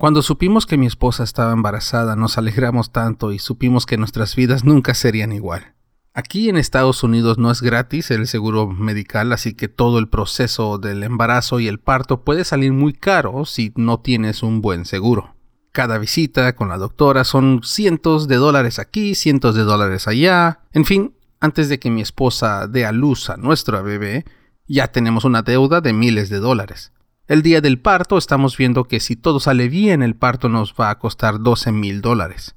Cuando 0.00 0.22
supimos 0.22 0.64
que 0.64 0.78
mi 0.78 0.86
esposa 0.86 1.24
estaba 1.24 1.52
embarazada, 1.52 2.16
nos 2.16 2.38
alegramos 2.38 2.90
tanto 2.90 3.32
y 3.32 3.38
supimos 3.38 3.84
que 3.84 3.98
nuestras 3.98 4.34
vidas 4.34 4.64
nunca 4.64 4.94
serían 4.94 5.30
igual. 5.30 5.74
Aquí 6.14 6.48
en 6.48 6.56
Estados 6.56 7.02
Unidos 7.02 7.36
no 7.36 7.50
es 7.50 7.60
gratis 7.60 8.10
el 8.10 8.26
seguro 8.26 8.66
medical, 8.66 9.30
así 9.30 9.52
que 9.52 9.68
todo 9.68 9.98
el 9.98 10.08
proceso 10.08 10.78
del 10.78 11.02
embarazo 11.02 11.60
y 11.60 11.68
el 11.68 11.80
parto 11.80 12.24
puede 12.24 12.44
salir 12.44 12.72
muy 12.72 12.94
caro 12.94 13.44
si 13.44 13.74
no 13.76 14.00
tienes 14.00 14.42
un 14.42 14.62
buen 14.62 14.86
seguro. 14.86 15.34
Cada 15.70 15.98
visita 15.98 16.56
con 16.56 16.70
la 16.70 16.78
doctora 16.78 17.24
son 17.24 17.60
cientos 17.62 18.26
de 18.26 18.36
dólares 18.36 18.78
aquí, 18.78 19.14
cientos 19.14 19.54
de 19.54 19.64
dólares 19.64 20.08
allá. 20.08 20.60
En 20.72 20.86
fin, 20.86 21.14
antes 21.40 21.68
de 21.68 21.78
que 21.78 21.90
mi 21.90 22.00
esposa 22.00 22.66
dé 22.68 22.86
a 22.86 22.92
luz 22.92 23.28
a 23.28 23.36
nuestro 23.36 23.82
bebé, 23.82 24.24
ya 24.66 24.92
tenemos 24.92 25.26
una 25.26 25.42
deuda 25.42 25.82
de 25.82 25.92
miles 25.92 26.30
de 26.30 26.38
dólares. 26.38 26.90
El 27.30 27.42
día 27.42 27.60
del 27.60 27.78
parto 27.78 28.18
estamos 28.18 28.56
viendo 28.56 28.86
que 28.86 28.98
si 28.98 29.14
todo 29.14 29.38
sale 29.38 29.68
bien 29.68 30.02
el 30.02 30.16
parto 30.16 30.48
nos 30.48 30.74
va 30.74 30.90
a 30.90 30.98
costar 30.98 31.38
12 31.38 31.70
mil 31.70 32.00
dólares. 32.00 32.56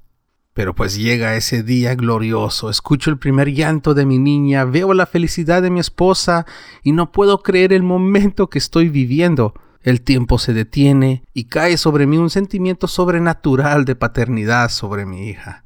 Pero 0.55 0.73
pues 0.73 0.98
llega 0.98 1.36
ese 1.36 1.62
día 1.62 1.94
glorioso, 1.94 2.72
escucho 2.72 3.12
el 3.12 3.20
primer 3.20 3.54
llanto 3.54 3.94
de 3.94 4.08
mi 4.08 4.18
niña, 4.18 4.66
veo 4.66 4.96
la 4.96 5.05
felicidad 5.05 5.62
de 5.62 5.70
mi 5.70 5.80
esposa 5.80 6.48
y 6.82 6.91
no 6.91 7.12
puedo 7.12 7.44
creer 7.44 7.72
el 7.72 7.84
momento 7.84 8.49
que 8.49 8.58
estoy 8.58 8.90
viviendo. 8.90 9.54
El 9.84 10.02
tiempo 10.02 10.40
se 10.40 10.54
detiene 10.54 11.24
y 11.35 11.44
cae 11.44 11.77
sobre 11.77 12.08
mí 12.08 12.18
un 12.18 12.32
sentimiento 12.32 12.88
sobrenatural 12.88 13.85
de 13.85 13.96
paternidad 13.96 14.70
sobre 14.70 15.05
mi 15.05 15.27
hija. 15.30 15.66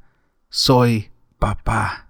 Soy 0.50 1.12
papá. 1.40 2.07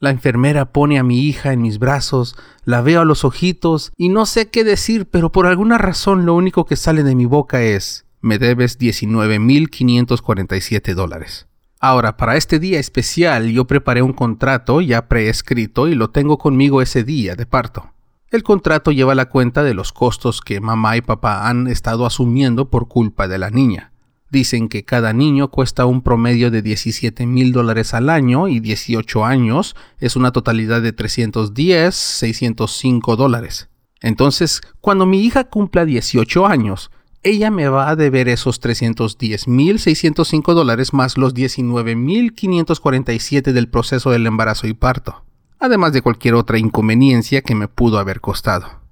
La 0.00 0.10
enfermera 0.10 0.72
pone 0.72 1.00
a 1.00 1.02
mi 1.02 1.22
hija 1.22 1.52
en 1.52 1.60
mis 1.60 1.80
brazos, 1.80 2.36
la 2.64 2.82
veo 2.82 3.00
a 3.00 3.04
los 3.04 3.24
ojitos 3.24 3.90
y 3.96 4.10
no 4.10 4.26
sé 4.26 4.48
qué 4.48 4.62
decir, 4.62 5.08
pero 5.10 5.32
por 5.32 5.46
alguna 5.46 5.76
razón 5.76 6.24
lo 6.24 6.34
único 6.34 6.66
que 6.66 6.76
sale 6.76 7.02
de 7.02 7.16
mi 7.16 7.26
boca 7.26 7.62
es, 7.62 8.06
me 8.20 8.38
debes 8.38 8.78
19.547 8.78 10.94
dólares. 10.94 11.48
Ahora, 11.80 12.16
para 12.16 12.36
este 12.36 12.60
día 12.60 12.78
especial 12.78 13.50
yo 13.50 13.66
preparé 13.66 14.02
un 14.02 14.12
contrato 14.12 14.80
ya 14.80 15.08
preescrito 15.08 15.88
y 15.88 15.96
lo 15.96 16.10
tengo 16.10 16.38
conmigo 16.38 16.80
ese 16.80 17.02
día 17.02 17.34
de 17.34 17.46
parto. 17.46 17.92
El 18.30 18.44
contrato 18.44 18.92
lleva 18.92 19.16
la 19.16 19.28
cuenta 19.28 19.64
de 19.64 19.74
los 19.74 19.92
costos 19.92 20.42
que 20.42 20.60
mamá 20.60 20.96
y 20.96 21.00
papá 21.00 21.48
han 21.48 21.66
estado 21.66 22.06
asumiendo 22.06 22.70
por 22.70 22.86
culpa 22.86 23.26
de 23.26 23.38
la 23.38 23.50
niña. 23.50 23.90
Dicen 24.30 24.68
que 24.68 24.84
cada 24.84 25.12
niño 25.12 25.48
cuesta 25.48 25.86
un 25.86 26.02
promedio 26.02 26.50
de 26.50 26.60
17 26.60 27.26
mil 27.26 27.52
dólares 27.52 27.94
al 27.94 28.10
año 28.10 28.48
y 28.48 28.60
18 28.60 29.24
años 29.24 29.74
es 29.98 30.16
una 30.16 30.32
totalidad 30.32 30.82
de 30.82 30.92
310, 30.92 31.94
605 31.94 33.16
dólares. 33.16 33.68
Entonces, 34.00 34.60
cuando 34.80 35.06
mi 35.06 35.24
hija 35.24 35.44
cumpla 35.44 35.86
18 35.86 36.46
años, 36.46 36.90
ella 37.22 37.50
me 37.50 37.68
va 37.68 37.88
a 37.88 37.96
deber 37.96 38.28
esos 38.28 38.60
310 38.60 39.48
mil 39.48 39.78
605 39.78 40.54
dólares 40.54 40.92
más 40.92 41.18
los 41.18 41.34
19 41.34 41.96
mil 41.96 42.34
547 42.34 43.52
del 43.52 43.68
proceso 43.68 44.10
del 44.10 44.26
embarazo 44.26 44.66
y 44.66 44.74
parto, 44.74 45.24
además 45.58 45.92
de 45.92 46.02
cualquier 46.02 46.34
otra 46.34 46.58
inconveniencia 46.58 47.42
que 47.42 47.54
me 47.54 47.66
pudo 47.66 47.98
haber 47.98 48.20
costado. 48.20 48.87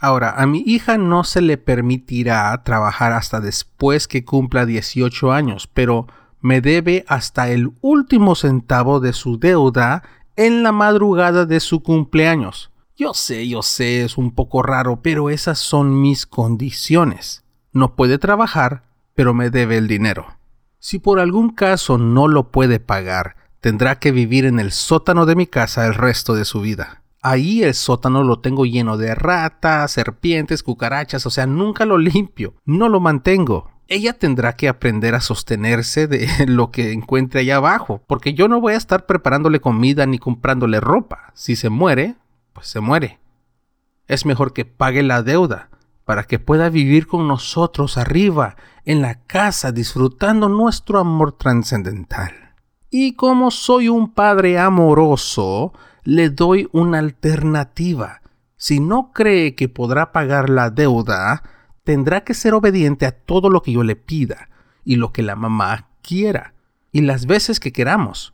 Ahora, 0.00 0.30
a 0.30 0.46
mi 0.46 0.62
hija 0.64 0.96
no 0.96 1.24
se 1.24 1.40
le 1.40 1.58
permitirá 1.58 2.62
trabajar 2.62 3.12
hasta 3.12 3.40
después 3.40 4.06
que 4.06 4.24
cumpla 4.24 4.64
18 4.64 5.32
años, 5.32 5.66
pero 5.66 6.06
me 6.40 6.60
debe 6.60 7.04
hasta 7.08 7.48
el 7.50 7.72
último 7.80 8.34
centavo 8.34 9.00
de 9.00 9.12
su 9.12 9.38
deuda 9.38 10.04
en 10.36 10.62
la 10.62 10.70
madrugada 10.70 11.46
de 11.46 11.58
su 11.58 11.82
cumpleaños. 11.82 12.70
Yo 12.96 13.12
sé, 13.12 13.48
yo 13.48 13.62
sé, 13.62 14.04
es 14.04 14.18
un 14.18 14.32
poco 14.32 14.62
raro, 14.62 15.00
pero 15.02 15.30
esas 15.30 15.58
son 15.58 16.00
mis 16.00 16.26
condiciones. 16.26 17.44
No 17.72 17.96
puede 17.96 18.18
trabajar, 18.18 18.84
pero 19.14 19.34
me 19.34 19.50
debe 19.50 19.78
el 19.78 19.88
dinero. 19.88 20.38
Si 20.78 21.00
por 21.00 21.18
algún 21.18 21.50
caso 21.50 21.98
no 21.98 22.28
lo 22.28 22.50
puede 22.50 22.78
pagar, 22.78 23.36
tendrá 23.60 23.98
que 23.98 24.12
vivir 24.12 24.44
en 24.44 24.60
el 24.60 24.70
sótano 24.70 25.26
de 25.26 25.34
mi 25.34 25.46
casa 25.46 25.86
el 25.86 25.94
resto 25.94 26.34
de 26.34 26.44
su 26.44 26.60
vida. 26.60 27.02
Ahí 27.28 27.62
el 27.62 27.74
sótano 27.74 28.24
lo 28.24 28.40
tengo 28.40 28.64
lleno 28.64 28.96
de 28.96 29.14
ratas, 29.14 29.92
serpientes, 29.92 30.62
cucarachas, 30.62 31.26
o 31.26 31.30
sea, 31.30 31.46
nunca 31.46 31.84
lo 31.84 31.98
limpio, 31.98 32.54
no 32.64 32.88
lo 32.88 33.00
mantengo. 33.00 33.70
Ella 33.86 34.14
tendrá 34.14 34.56
que 34.56 34.66
aprender 34.66 35.14
a 35.14 35.20
sostenerse 35.20 36.06
de 36.06 36.26
lo 36.46 36.70
que 36.70 36.92
encuentre 36.92 37.40
allá 37.40 37.56
abajo, 37.56 38.00
porque 38.06 38.32
yo 38.32 38.48
no 38.48 38.62
voy 38.62 38.72
a 38.72 38.78
estar 38.78 39.04
preparándole 39.04 39.60
comida 39.60 40.06
ni 40.06 40.18
comprándole 40.18 40.80
ropa. 40.80 41.30
Si 41.34 41.54
se 41.54 41.68
muere, 41.68 42.14
pues 42.54 42.68
se 42.68 42.80
muere. 42.80 43.18
Es 44.06 44.24
mejor 44.24 44.54
que 44.54 44.64
pague 44.64 45.02
la 45.02 45.22
deuda 45.22 45.68
para 46.06 46.24
que 46.24 46.38
pueda 46.38 46.70
vivir 46.70 47.06
con 47.06 47.28
nosotros 47.28 47.98
arriba, 47.98 48.56
en 48.86 49.02
la 49.02 49.16
casa, 49.26 49.70
disfrutando 49.70 50.48
nuestro 50.48 50.98
amor 50.98 51.32
trascendental. 51.32 52.54
Y 52.88 53.12
como 53.16 53.50
soy 53.50 53.90
un 53.90 54.14
padre 54.14 54.58
amoroso, 54.58 55.74
le 56.08 56.30
doy 56.30 56.70
una 56.72 57.00
alternativa. 57.00 58.22
Si 58.56 58.80
no 58.80 59.12
cree 59.12 59.54
que 59.54 59.68
podrá 59.68 60.10
pagar 60.10 60.48
la 60.48 60.70
deuda, 60.70 61.42
tendrá 61.84 62.24
que 62.24 62.32
ser 62.32 62.54
obediente 62.54 63.04
a 63.04 63.12
todo 63.12 63.50
lo 63.50 63.60
que 63.60 63.72
yo 63.72 63.82
le 63.82 63.94
pida 63.94 64.48
y 64.86 64.96
lo 64.96 65.12
que 65.12 65.22
la 65.22 65.36
mamá 65.36 65.90
quiera 66.00 66.54
y 66.92 67.02
las 67.02 67.26
veces 67.26 67.60
que 67.60 67.74
queramos. 67.74 68.32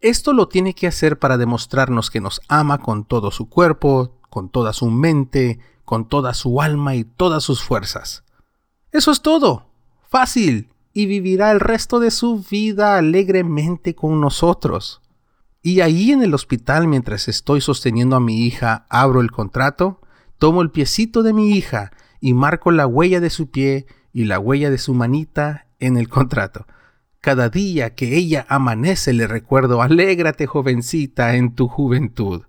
Esto 0.00 0.32
lo 0.32 0.46
tiene 0.46 0.72
que 0.72 0.86
hacer 0.86 1.18
para 1.18 1.36
demostrarnos 1.36 2.12
que 2.12 2.20
nos 2.20 2.42
ama 2.46 2.78
con 2.78 3.04
todo 3.04 3.32
su 3.32 3.48
cuerpo, 3.48 4.20
con 4.30 4.48
toda 4.48 4.72
su 4.72 4.88
mente, 4.88 5.58
con 5.84 6.08
toda 6.08 6.32
su 6.32 6.62
alma 6.62 6.94
y 6.94 7.02
todas 7.02 7.42
sus 7.42 7.60
fuerzas. 7.60 8.22
Eso 8.92 9.10
es 9.10 9.20
todo. 9.20 9.66
Fácil. 10.08 10.68
Y 10.92 11.06
vivirá 11.06 11.50
el 11.50 11.58
resto 11.58 11.98
de 11.98 12.12
su 12.12 12.46
vida 12.48 12.98
alegremente 12.98 13.96
con 13.96 14.20
nosotros. 14.20 15.02
Y 15.62 15.80
ahí 15.80 16.10
en 16.10 16.22
el 16.22 16.32
hospital, 16.32 16.88
mientras 16.88 17.28
estoy 17.28 17.60
sosteniendo 17.60 18.16
a 18.16 18.20
mi 18.20 18.46
hija, 18.46 18.86
abro 18.88 19.20
el 19.20 19.30
contrato, 19.30 20.00
tomo 20.38 20.62
el 20.62 20.70
piecito 20.70 21.22
de 21.22 21.34
mi 21.34 21.50
hija 21.56 21.92
y 22.20 22.32
marco 22.32 22.70
la 22.70 22.86
huella 22.86 23.20
de 23.20 23.30
su 23.30 23.50
pie 23.50 23.86
y 24.12 24.24
la 24.24 24.38
huella 24.38 24.70
de 24.70 24.78
su 24.78 24.94
manita 24.94 25.66
en 25.78 25.96
el 25.96 26.08
contrato. 26.08 26.66
Cada 27.20 27.50
día 27.50 27.94
que 27.94 28.16
ella 28.16 28.46
amanece 28.48 29.12
le 29.12 29.26
recuerdo, 29.26 29.82
alégrate 29.82 30.46
jovencita 30.46 31.34
en 31.36 31.54
tu 31.54 31.68
juventud, 31.68 32.44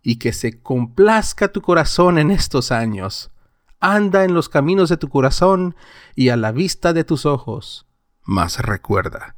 y 0.00 0.16
que 0.16 0.32
se 0.32 0.60
complazca 0.60 1.48
tu 1.50 1.62
corazón 1.62 2.18
en 2.18 2.30
estos 2.30 2.70
años. 2.70 3.32
Anda 3.80 4.24
en 4.24 4.34
los 4.34 4.48
caminos 4.48 4.88
de 4.88 4.96
tu 4.96 5.08
corazón 5.08 5.74
y 6.14 6.28
a 6.28 6.36
la 6.36 6.52
vista 6.52 6.92
de 6.92 7.02
tus 7.02 7.26
ojos. 7.26 7.86
Mas 8.22 8.60
recuerda 8.60 9.34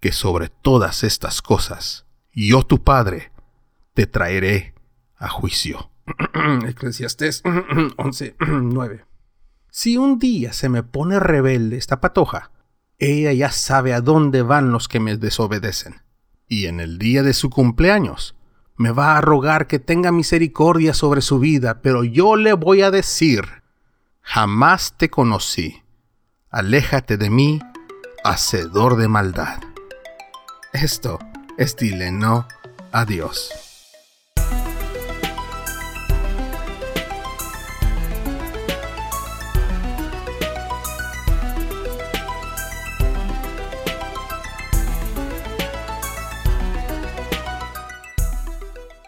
que 0.00 0.10
sobre 0.10 0.48
todas 0.48 1.04
estas 1.04 1.40
cosas, 1.42 2.07
yo 2.46 2.62
tu 2.62 2.84
padre 2.84 3.32
te 3.94 4.06
traeré 4.06 4.74
a 5.16 5.28
juicio. 5.28 5.90
Eclesiastés 6.66 7.42
11, 7.96 8.36
9. 8.38 9.04
Si 9.70 9.96
un 9.96 10.18
día 10.18 10.52
se 10.54 10.68
me 10.68 10.82
pone 10.82 11.20
rebelde 11.20 11.76
esta 11.76 12.00
patoja, 12.00 12.50
ella 12.98 13.32
ya 13.32 13.50
sabe 13.50 13.92
a 13.92 14.00
dónde 14.00 14.42
van 14.42 14.72
los 14.72 14.88
que 14.88 14.98
me 14.98 15.16
desobedecen. 15.16 16.02
Y 16.48 16.66
en 16.66 16.80
el 16.80 16.98
día 16.98 17.22
de 17.22 17.34
su 17.34 17.50
cumpleaños, 17.50 18.34
me 18.76 18.92
va 18.92 19.16
a 19.16 19.20
rogar 19.20 19.66
que 19.66 19.78
tenga 19.78 20.10
misericordia 20.10 20.94
sobre 20.94 21.20
su 21.20 21.38
vida, 21.38 21.82
pero 21.82 22.02
yo 22.02 22.36
le 22.36 22.54
voy 22.54 22.82
a 22.82 22.90
decir, 22.90 23.44
jamás 24.22 24.96
te 24.96 25.10
conocí, 25.10 25.82
aléjate 26.48 27.16
de 27.18 27.28
mí, 27.28 27.60
hacedor 28.24 28.96
de 28.96 29.08
maldad. 29.08 29.60
Esto 30.72 31.18
es 31.58 31.76
dile 31.76 32.12
no 32.12 32.46
a 32.92 33.04
Dios. 33.04 33.50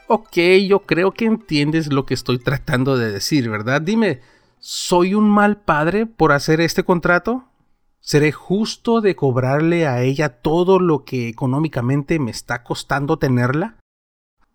Ok, 0.09 0.39
yo 0.67 0.81
creo 0.81 1.13
que 1.13 1.27
entiendes 1.27 1.93
lo 1.93 2.05
que 2.05 2.15
estoy 2.15 2.41
tratando 2.41 2.97
de 2.97 3.13
decir, 3.13 3.49
¿verdad? 3.49 3.81
Dime, 3.81 4.21
¿soy 4.59 5.15
un 5.15 5.31
mal 5.31 5.57
padre 5.57 6.05
por 6.05 6.33
hacer 6.33 6.61
este 6.61 6.83
contrato? 6.83 7.50
¿Seré 8.01 8.33
justo 8.33 9.01
de 9.01 9.15
cobrarle 9.15 9.87
a 9.87 10.03
ella 10.03 10.41
todo 10.41 10.81
lo 10.81 11.05
que 11.05 11.29
económicamente 11.29 12.19
me 12.19 12.31
está 12.31 12.63
costando 12.63 13.19
tenerla? 13.19 13.77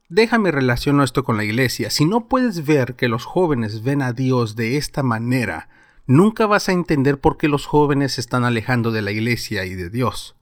Déjame 0.10 0.52
relacionar 0.52 1.06
esto 1.06 1.24
con 1.24 1.38
la 1.38 1.44
iglesia. 1.44 1.90
Si 1.90 2.06
no 2.06 2.28
puedes 2.28 2.66
ver 2.66 2.96
que 2.96 3.08
los 3.08 3.26
jóvenes 3.26 3.84
ven 3.84 4.02
a 4.02 4.14
Dios 4.14 4.56
de 4.56 4.78
esta 4.78 5.04
manera, 5.04 5.70
nunca 6.06 6.46
vas 6.48 6.70
a 6.70 6.74
entender 6.74 7.20
por 7.20 7.38
qué 7.38 7.48
los 7.48 7.66
jóvenes 7.66 8.14
se 8.14 8.22
están 8.22 8.44
alejando 8.44 8.92
de 8.92 9.02
la 9.02 9.12
iglesia 9.12 9.66
y 9.66 9.76
de 9.76 9.90
Dios. 9.90 10.36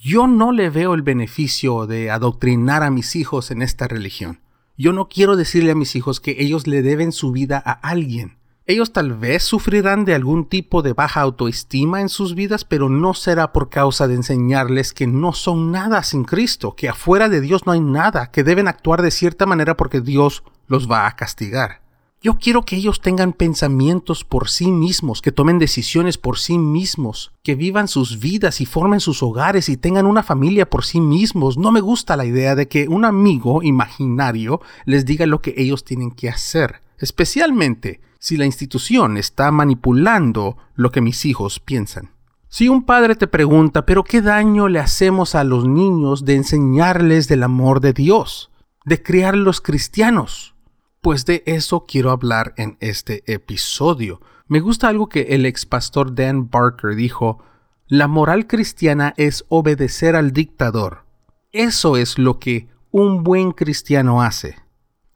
Yo 0.00 0.26
no 0.26 0.50
le 0.50 0.68
veo 0.68 0.94
el 0.94 1.02
beneficio 1.02 1.86
de 1.86 2.10
adoctrinar 2.10 2.82
a 2.82 2.90
mis 2.90 3.14
hijos 3.14 3.52
en 3.52 3.62
esta 3.62 3.86
religión. 3.86 4.40
Yo 4.76 4.92
no 4.92 5.08
quiero 5.08 5.36
decirle 5.36 5.72
a 5.72 5.76
mis 5.76 5.94
hijos 5.94 6.18
que 6.18 6.36
ellos 6.42 6.66
le 6.66 6.82
deben 6.82 7.12
su 7.12 7.30
vida 7.30 7.62
a 7.64 7.72
alguien. 7.72 8.38
Ellos 8.64 8.92
tal 8.92 9.14
vez 9.14 9.42
sufrirán 9.42 10.04
de 10.04 10.14
algún 10.14 10.44
tipo 10.44 10.82
de 10.82 10.92
baja 10.92 11.20
autoestima 11.20 12.00
en 12.00 12.08
sus 12.08 12.36
vidas, 12.36 12.64
pero 12.64 12.88
no 12.88 13.12
será 13.12 13.52
por 13.52 13.70
causa 13.70 14.06
de 14.06 14.14
enseñarles 14.14 14.92
que 14.92 15.08
no 15.08 15.32
son 15.32 15.72
nada 15.72 16.04
sin 16.04 16.22
Cristo, 16.22 16.76
que 16.76 16.88
afuera 16.88 17.28
de 17.28 17.40
Dios 17.40 17.66
no 17.66 17.72
hay 17.72 17.80
nada, 17.80 18.30
que 18.30 18.44
deben 18.44 18.68
actuar 18.68 19.02
de 19.02 19.10
cierta 19.10 19.46
manera 19.46 19.76
porque 19.76 20.00
Dios 20.00 20.44
los 20.68 20.88
va 20.88 21.08
a 21.08 21.16
castigar. 21.16 21.82
Yo 22.20 22.38
quiero 22.38 22.62
que 22.62 22.76
ellos 22.76 23.00
tengan 23.00 23.32
pensamientos 23.32 24.22
por 24.22 24.48
sí 24.48 24.70
mismos, 24.70 25.22
que 25.22 25.32
tomen 25.32 25.58
decisiones 25.58 26.16
por 26.16 26.38
sí 26.38 26.56
mismos, 26.56 27.32
que 27.42 27.56
vivan 27.56 27.88
sus 27.88 28.20
vidas 28.20 28.60
y 28.60 28.66
formen 28.66 29.00
sus 29.00 29.24
hogares 29.24 29.68
y 29.68 29.76
tengan 29.76 30.06
una 30.06 30.22
familia 30.22 30.70
por 30.70 30.84
sí 30.84 31.00
mismos. 31.00 31.58
No 31.58 31.72
me 31.72 31.80
gusta 31.80 32.16
la 32.16 32.26
idea 32.26 32.54
de 32.54 32.68
que 32.68 32.86
un 32.86 33.04
amigo 33.04 33.64
imaginario 33.64 34.60
les 34.84 35.04
diga 35.04 35.26
lo 35.26 35.42
que 35.42 35.54
ellos 35.56 35.82
tienen 35.82 36.12
que 36.12 36.28
hacer, 36.28 36.82
especialmente 36.98 38.00
si 38.22 38.36
la 38.36 38.46
institución 38.46 39.16
está 39.16 39.50
manipulando 39.50 40.56
lo 40.76 40.92
que 40.92 41.00
mis 41.00 41.24
hijos 41.24 41.58
piensan. 41.58 42.12
Si 42.46 42.68
un 42.68 42.84
padre 42.84 43.16
te 43.16 43.26
pregunta, 43.26 43.84
pero 43.84 44.04
¿qué 44.04 44.22
daño 44.22 44.68
le 44.68 44.78
hacemos 44.78 45.34
a 45.34 45.42
los 45.42 45.66
niños 45.66 46.24
de 46.24 46.36
enseñarles 46.36 47.26
del 47.26 47.42
amor 47.42 47.80
de 47.80 47.92
Dios, 47.92 48.52
de 48.84 49.02
criarlos 49.02 49.60
cristianos? 49.60 50.54
Pues 51.00 51.26
de 51.26 51.42
eso 51.46 51.84
quiero 51.84 52.12
hablar 52.12 52.54
en 52.56 52.76
este 52.78 53.24
episodio. 53.26 54.20
Me 54.46 54.60
gusta 54.60 54.86
algo 54.86 55.08
que 55.08 55.22
el 55.30 55.44
ex 55.44 55.66
pastor 55.66 56.14
Dan 56.14 56.48
Barker 56.48 56.94
dijo, 56.94 57.42
la 57.88 58.06
moral 58.06 58.46
cristiana 58.46 59.14
es 59.16 59.44
obedecer 59.48 60.14
al 60.14 60.32
dictador. 60.32 61.06
Eso 61.50 61.96
es 61.96 62.20
lo 62.20 62.38
que 62.38 62.68
un 62.92 63.24
buen 63.24 63.50
cristiano 63.50 64.22
hace. 64.22 64.54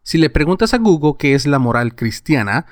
Si 0.03 0.19
le 0.19 0.29
preguntas 0.29 0.75
a 0.75 0.79
Google 0.79 1.15
qué 1.17 1.35
es 1.35 1.47
la 1.47 1.61
moral 1.61 1.95
cristiana, 1.95 2.67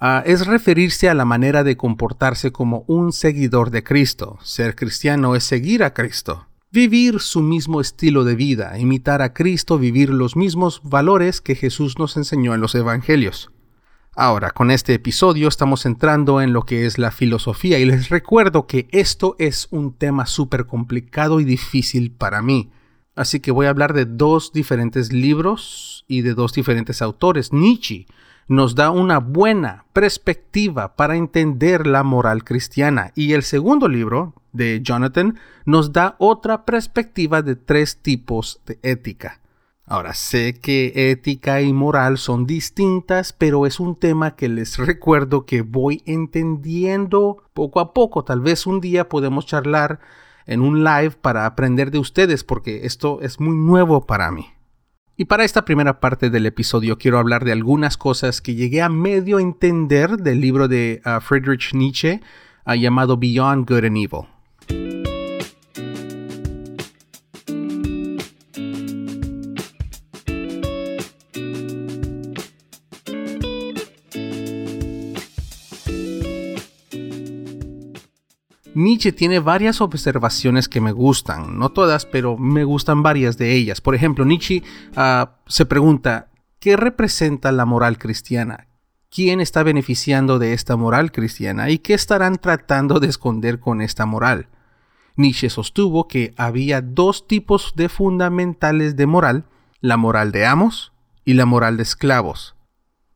Ah, 0.00 0.22
es 0.24 0.46
referirse 0.46 1.08
a 1.08 1.14
la 1.14 1.24
manera 1.24 1.64
de 1.64 1.76
comportarse 1.76 2.52
como 2.52 2.84
un 2.86 3.12
seguidor 3.12 3.70
de 3.70 3.82
Cristo. 3.82 4.38
Ser 4.42 4.76
cristiano 4.76 5.34
es 5.34 5.42
seguir 5.42 5.82
a 5.82 5.92
Cristo. 5.92 6.46
Vivir 6.70 7.18
su 7.18 7.40
mismo 7.40 7.80
estilo 7.80 8.22
de 8.22 8.36
vida, 8.36 8.78
imitar 8.78 9.22
a 9.22 9.32
Cristo, 9.32 9.76
vivir 9.76 10.10
los 10.10 10.36
mismos 10.36 10.82
valores 10.84 11.40
que 11.40 11.56
Jesús 11.56 11.98
nos 11.98 12.16
enseñó 12.16 12.54
en 12.54 12.60
los 12.60 12.76
Evangelios. 12.76 13.50
Ahora, 14.14 14.50
con 14.50 14.70
este 14.70 14.94
episodio 14.94 15.48
estamos 15.48 15.84
entrando 15.84 16.40
en 16.40 16.52
lo 16.52 16.62
que 16.62 16.86
es 16.86 16.98
la 16.98 17.10
filosofía 17.10 17.80
y 17.80 17.84
les 17.84 18.08
recuerdo 18.08 18.68
que 18.68 18.86
esto 18.92 19.34
es 19.40 19.66
un 19.70 19.94
tema 19.94 20.26
súper 20.26 20.66
complicado 20.66 21.40
y 21.40 21.44
difícil 21.44 22.12
para 22.12 22.40
mí. 22.40 22.70
Así 23.16 23.40
que 23.40 23.50
voy 23.50 23.66
a 23.66 23.70
hablar 23.70 23.94
de 23.94 24.04
dos 24.04 24.52
diferentes 24.52 25.12
libros 25.12 26.04
y 26.06 26.22
de 26.22 26.34
dos 26.34 26.52
diferentes 26.52 27.02
autores. 27.02 27.52
Nietzsche 27.52 28.06
nos 28.48 28.74
da 28.74 28.90
una 28.90 29.18
buena 29.18 29.84
perspectiva 29.92 30.96
para 30.96 31.16
entender 31.16 31.86
la 31.86 32.02
moral 32.02 32.44
cristiana. 32.44 33.12
Y 33.14 33.34
el 33.34 33.42
segundo 33.42 33.88
libro 33.88 34.34
de 34.52 34.80
Jonathan 34.82 35.38
nos 35.66 35.92
da 35.92 36.16
otra 36.18 36.64
perspectiva 36.64 37.42
de 37.42 37.56
tres 37.56 37.98
tipos 37.98 38.60
de 38.66 38.78
ética. 38.82 39.40
Ahora, 39.84 40.12
sé 40.12 40.60
que 40.60 40.92
ética 41.10 41.62
y 41.62 41.72
moral 41.72 42.18
son 42.18 42.46
distintas, 42.46 43.32
pero 43.32 43.64
es 43.64 43.80
un 43.80 43.96
tema 43.96 44.36
que 44.36 44.48
les 44.48 44.76
recuerdo 44.76 45.46
que 45.46 45.62
voy 45.62 46.02
entendiendo 46.04 47.42
poco 47.54 47.80
a 47.80 47.94
poco. 47.94 48.24
Tal 48.24 48.40
vez 48.40 48.66
un 48.66 48.80
día 48.80 49.08
podemos 49.08 49.46
charlar 49.46 50.00
en 50.46 50.60
un 50.60 50.84
live 50.84 51.12
para 51.20 51.46
aprender 51.46 51.90
de 51.90 51.98
ustedes, 51.98 52.44
porque 52.44 52.84
esto 52.84 53.20
es 53.22 53.40
muy 53.40 53.56
nuevo 53.56 54.06
para 54.06 54.30
mí. 54.30 54.46
Y 55.20 55.24
para 55.24 55.44
esta 55.44 55.64
primera 55.64 55.98
parte 55.98 56.30
del 56.30 56.46
episodio 56.46 56.96
quiero 56.96 57.18
hablar 57.18 57.44
de 57.44 57.50
algunas 57.50 57.96
cosas 57.96 58.40
que 58.40 58.54
llegué 58.54 58.82
a 58.82 58.88
medio 58.88 59.40
entender 59.40 60.16
del 60.16 60.40
libro 60.40 60.68
de 60.68 61.02
uh, 61.04 61.20
Friedrich 61.20 61.74
Nietzsche 61.74 62.20
uh, 62.64 62.74
llamado 62.74 63.16
Beyond 63.16 63.68
Good 63.68 63.84
and 63.84 63.96
Evil. 63.96 64.37
Nietzsche 78.78 79.10
tiene 79.10 79.40
varias 79.40 79.80
observaciones 79.80 80.68
que 80.68 80.80
me 80.80 80.92
gustan, 80.92 81.58
no 81.58 81.70
todas, 81.70 82.06
pero 82.06 82.38
me 82.38 82.62
gustan 82.62 83.02
varias 83.02 83.36
de 83.36 83.54
ellas. 83.54 83.80
Por 83.80 83.96
ejemplo, 83.96 84.24
Nietzsche 84.24 84.62
ah, 84.94 85.32
se 85.48 85.66
pregunta, 85.66 86.28
¿qué 86.60 86.76
representa 86.76 87.50
la 87.50 87.64
moral 87.64 87.98
cristiana? 87.98 88.68
¿Quién 89.10 89.40
está 89.40 89.64
beneficiando 89.64 90.38
de 90.38 90.52
esta 90.52 90.76
moral 90.76 91.10
cristiana? 91.10 91.70
¿Y 91.70 91.78
qué 91.78 91.92
estarán 91.94 92.36
tratando 92.36 93.00
de 93.00 93.08
esconder 93.08 93.58
con 93.58 93.82
esta 93.82 94.06
moral? 94.06 94.46
Nietzsche 95.16 95.50
sostuvo 95.50 96.06
que 96.06 96.32
había 96.36 96.80
dos 96.80 97.26
tipos 97.26 97.72
de 97.74 97.88
fundamentales 97.88 98.94
de 98.94 99.06
moral, 99.08 99.46
la 99.80 99.96
moral 99.96 100.30
de 100.30 100.46
amos 100.46 100.92
y 101.24 101.34
la 101.34 101.46
moral 101.46 101.78
de 101.78 101.82
esclavos, 101.82 102.54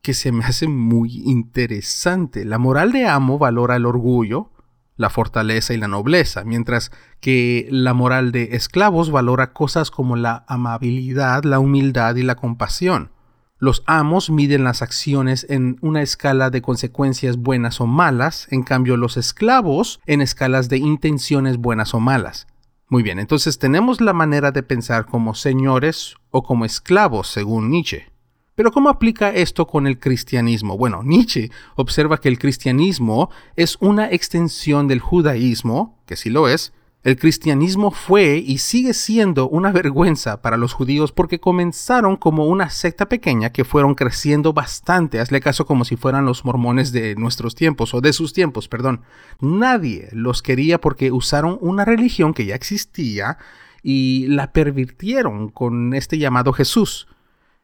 que 0.01 0.13
se 0.13 0.33
me 0.33 0.43
hace 0.43 0.67
muy 0.67 1.21
interesante. 1.23 2.43
La 2.43 2.57
moral 2.57 2.91
de 2.91 3.07
amo 3.07 3.37
valora 3.37 3.77
el 3.77 3.85
orgullo, 3.85 4.49
la 4.95 5.09
fortaleza 5.09 5.73
y 5.73 5.77
la 5.77 5.87
nobleza, 5.87 6.43
mientras 6.43 6.91
que 7.19 7.67
la 7.71 7.93
moral 7.93 8.31
de 8.31 8.49
esclavos 8.55 9.11
valora 9.11 9.53
cosas 9.53 9.91
como 9.91 10.15
la 10.15 10.45
amabilidad, 10.47 11.43
la 11.43 11.59
humildad 11.59 12.15
y 12.15 12.23
la 12.23 12.35
compasión. 12.35 13.11
Los 13.57 13.83
amos 13.85 14.29
miden 14.29 14.63
las 14.65 14.81
acciones 14.81 15.45
en 15.49 15.77
una 15.81 16.01
escala 16.01 16.49
de 16.49 16.61
consecuencias 16.61 17.37
buenas 17.37 17.79
o 17.79 17.87
malas, 17.87 18.47
en 18.51 18.63
cambio 18.63 18.97
los 18.97 19.15
esclavos 19.15 20.01
en 20.05 20.21
escalas 20.21 20.67
de 20.67 20.77
intenciones 20.77 21.57
buenas 21.57 21.93
o 21.93 21.99
malas. 21.99 22.47
Muy 22.89 23.01
bien, 23.01 23.19
entonces 23.19 23.57
tenemos 23.57 24.01
la 24.01 24.13
manera 24.13 24.51
de 24.51 24.63
pensar 24.63 25.05
como 25.05 25.33
señores 25.33 26.15
o 26.29 26.43
como 26.43 26.65
esclavos, 26.65 27.27
según 27.27 27.71
Nietzsche. 27.71 28.12
Pero 28.55 28.71
¿cómo 28.71 28.89
aplica 28.89 29.29
esto 29.29 29.65
con 29.65 29.87
el 29.87 29.99
cristianismo? 29.99 30.77
Bueno, 30.77 31.01
Nietzsche 31.03 31.49
observa 31.75 32.19
que 32.19 32.29
el 32.29 32.37
cristianismo 32.37 33.31
es 33.55 33.77
una 33.79 34.11
extensión 34.11 34.87
del 34.87 34.99
judaísmo, 34.99 35.97
que 36.05 36.15
sí 36.15 36.29
lo 36.29 36.47
es. 36.47 36.71
El 37.03 37.17
cristianismo 37.17 37.91
fue 37.91 38.37
y 38.37 38.59
sigue 38.59 38.93
siendo 38.93 39.49
una 39.49 39.73
vergüenza 39.73 40.41
para 40.41 40.55
los 40.55 40.71
judíos 40.71 41.11
porque 41.11 41.39
comenzaron 41.39 42.15
como 42.15 42.45
una 42.45 42.69
secta 42.69 43.09
pequeña 43.09 43.49
que 43.49 43.65
fueron 43.65 43.93
creciendo 43.93 44.53
bastante, 44.53 45.19
hazle 45.19 45.41
caso 45.41 45.65
como 45.65 45.83
si 45.83 45.97
fueran 45.97 46.25
los 46.25 46.45
mormones 46.45 46.93
de 46.93 47.15
nuestros 47.15 47.55
tiempos 47.55 47.93
o 47.93 47.99
de 47.99 48.13
sus 48.13 48.31
tiempos, 48.31 48.69
perdón. 48.69 49.01
Nadie 49.41 50.07
los 50.13 50.41
quería 50.41 50.79
porque 50.79 51.11
usaron 51.11 51.57
una 51.59 51.83
religión 51.83 52.33
que 52.33 52.45
ya 52.45 52.55
existía 52.55 53.37
y 53.81 54.27
la 54.27 54.53
pervirtieron 54.53 55.49
con 55.49 55.93
este 55.93 56.17
llamado 56.17 56.53
Jesús. 56.53 57.07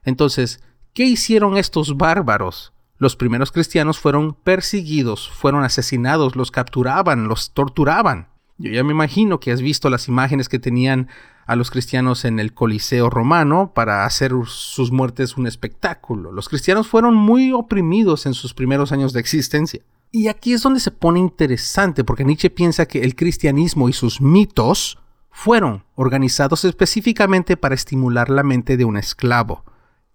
Entonces, 0.04 0.60
¿Qué 0.92 1.04
hicieron 1.04 1.56
estos 1.56 1.96
bárbaros? 1.96 2.72
Los 2.98 3.14
primeros 3.14 3.52
cristianos 3.52 4.00
fueron 4.00 4.34
perseguidos, 4.34 5.30
fueron 5.30 5.62
asesinados, 5.62 6.34
los 6.34 6.50
capturaban, 6.50 7.28
los 7.28 7.52
torturaban. 7.52 8.26
Yo 8.58 8.72
ya 8.72 8.82
me 8.82 8.90
imagino 8.90 9.38
que 9.38 9.52
has 9.52 9.62
visto 9.62 9.88
las 9.88 10.08
imágenes 10.08 10.48
que 10.48 10.58
tenían 10.58 11.08
a 11.46 11.54
los 11.54 11.70
cristianos 11.70 12.24
en 12.24 12.40
el 12.40 12.54
Coliseo 12.54 13.08
romano 13.08 13.70
para 13.72 14.04
hacer 14.04 14.32
sus 14.46 14.90
muertes 14.90 15.36
un 15.36 15.46
espectáculo. 15.46 16.32
Los 16.32 16.48
cristianos 16.48 16.88
fueron 16.88 17.14
muy 17.14 17.52
oprimidos 17.52 18.26
en 18.26 18.34
sus 18.34 18.52
primeros 18.52 18.90
años 18.90 19.12
de 19.12 19.20
existencia. 19.20 19.82
Y 20.10 20.26
aquí 20.26 20.54
es 20.54 20.62
donde 20.62 20.80
se 20.80 20.90
pone 20.90 21.20
interesante, 21.20 22.02
porque 22.02 22.24
Nietzsche 22.24 22.50
piensa 22.50 22.86
que 22.86 23.02
el 23.02 23.14
cristianismo 23.14 23.88
y 23.88 23.92
sus 23.92 24.20
mitos 24.20 24.98
fueron 25.30 25.84
organizados 25.94 26.64
específicamente 26.64 27.56
para 27.56 27.76
estimular 27.76 28.28
la 28.28 28.42
mente 28.42 28.76
de 28.76 28.84
un 28.84 28.96
esclavo 28.96 29.64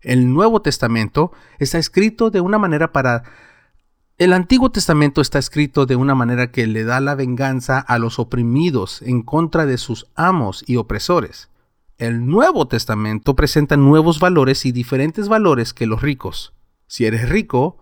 el 0.05 0.31
Nuevo 0.31 0.61
Testamento 0.61 1.31
está 1.59 1.77
escrito 1.79 2.29
de 2.29 2.39
una 2.39 2.57
manera 2.57 2.93
para... 2.93 3.23
El 4.17 4.31
Antiguo 4.31 4.71
Testamento 4.71 5.19
está 5.19 5.39
escrito 5.39 5.85
de 5.85 5.97
una 5.97 6.15
manera 6.15 6.51
que 6.51 6.67
le 6.67 6.85
da 6.85 7.01
la 7.01 7.15
venganza 7.15 7.79
a 7.79 7.97
los 7.97 8.17
oprimidos 8.17 9.01
en 9.01 9.23
contra 9.23 9.65
de 9.65 9.77
sus 9.77 10.07
amos 10.15 10.63
y 10.67 10.77
opresores. 10.77 11.49
El 11.97 12.25
Nuevo 12.25 12.67
Testamento 12.67 13.35
presenta 13.35 13.75
nuevos 13.75 14.19
valores 14.19 14.65
y 14.65 14.71
diferentes 14.71 15.27
valores 15.27 15.73
que 15.73 15.85
los 15.85 16.01
ricos. 16.01 16.53
Si 16.87 17.05
eres 17.05 17.27
rico, 17.27 17.77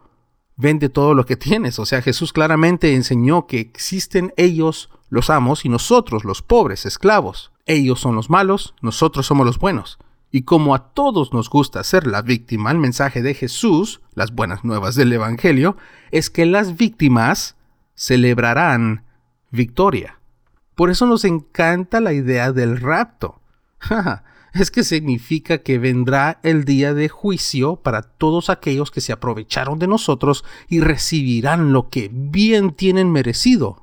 vende 0.55 0.89
todo 0.89 1.13
lo 1.13 1.25
que 1.25 1.35
tienes. 1.35 1.77
O 1.77 1.85
sea, 1.85 2.01
Jesús 2.01 2.33
claramente 2.33 2.95
enseñó 2.95 3.45
que 3.45 3.59
existen 3.59 4.33
ellos, 4.37 4.89
los 5.09 5.29
amos, 5.29 5.65
y 5.65 5.69
nosotros, 5.69 6.23
los 6.23 6.41
pobres, 6.41 6.85
esclavos. 6.85 7.51
Ellos 7.65 7.99
son 7.99 8.15
los 8.15 8.29
malos, 8.29 8.73
nosotros 8.81 9.25
somos 9.27 9.45
los 9.45 9.59
buenos. 9.59 9.99
Y 10.35 10.41
como 10.41 10.73
a 10.73 10.93
todos 10.93 11.31
nos 11.31 11.47
gusta 11.47 11.83
ser 11.83 12.07
la 12.07 12.23
víctima, 12.23 12.71
el 12.71 12.79
mensaje 12.79 13.21
de 13.21 13.35
Jesús, 13.35 14.01
las 14.15 14.33
buenas 14.33 14.63
nuevas 14.63 14.95
del 14.95 15.13
Evangelio, 15.13 15.77
es 16.09 16.31
que 16.31 16.47
las 16.47 16.75
víctimas 16.75 17.55
celebrarán 17.93 19.03
victoria. 19.51 20.17
Por 20.73 20.89
eso 20.89 21.05
nos 21.05 21.23
encanta 21.23 22.01
la 22.01 22.13
idea 22.13 22.51
del 22.51 22.81
rapto. 22.81 23.41
es 24.55 24.71
que 24.71 24.83
significa 24.83 25.59
que 25.59 25.77
vendrá 25.77 26.39
el 26.41 26.65
día 26.65 26.95
de 26.95 27.09
juicio 27.09 27.75
para 27.75 28.01
todos 28.01 28.49
aquellos 28.49 28.89
que 28.89 29.01
se 29.01 29.13
aprovecharon 29.13 29.77
de 29.77 29.85
nosotros 29.85 30.43
y 30.67 30.79
recibirán 30.79 31.73
lo 31.73 31.91
que 31.91 32.09
bien 32.11 32.73
tienen 32.73 33.11
merecido. 33.11 33.82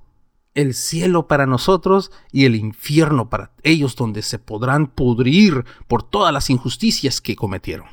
El 0.55 0.75
cielo 0.75 1.29
para 1.29 1.47
nosotros 1.47 2.11
y 2.33 2.45
el 2.45 2.57
infierno 2.57 3.31
para 3.31 3.53
ellos 3.63 3.95
donde 3.95 4.23
se 4.23 4.39
podrán 4.39 4.89
pudrir 4.89 5.65
por 5.87 6.03
todas 6.03 6.33
las 6.33 6.51
injusticias 6.51 7.21
que 7.21 7.37
cometieron. 7.37 7.87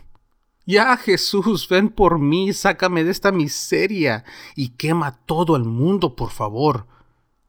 Ya 0.65 0.97
Jesús, 0.97 1.69
ven 1.69 1.87
por 1.87 2.19
mí, 2.19 2.51
sácame 2.51 3.03
de 3.05 3.11
esta 3.11 3.31
miseria 3.31 4.25
y 4.53 4.69
quema 4.69 5.13
todo 5.25 5.55
el 5.55 5.63
mundo, 5.63 6.15
por 6.15 6.31
favor. 6.31 6.87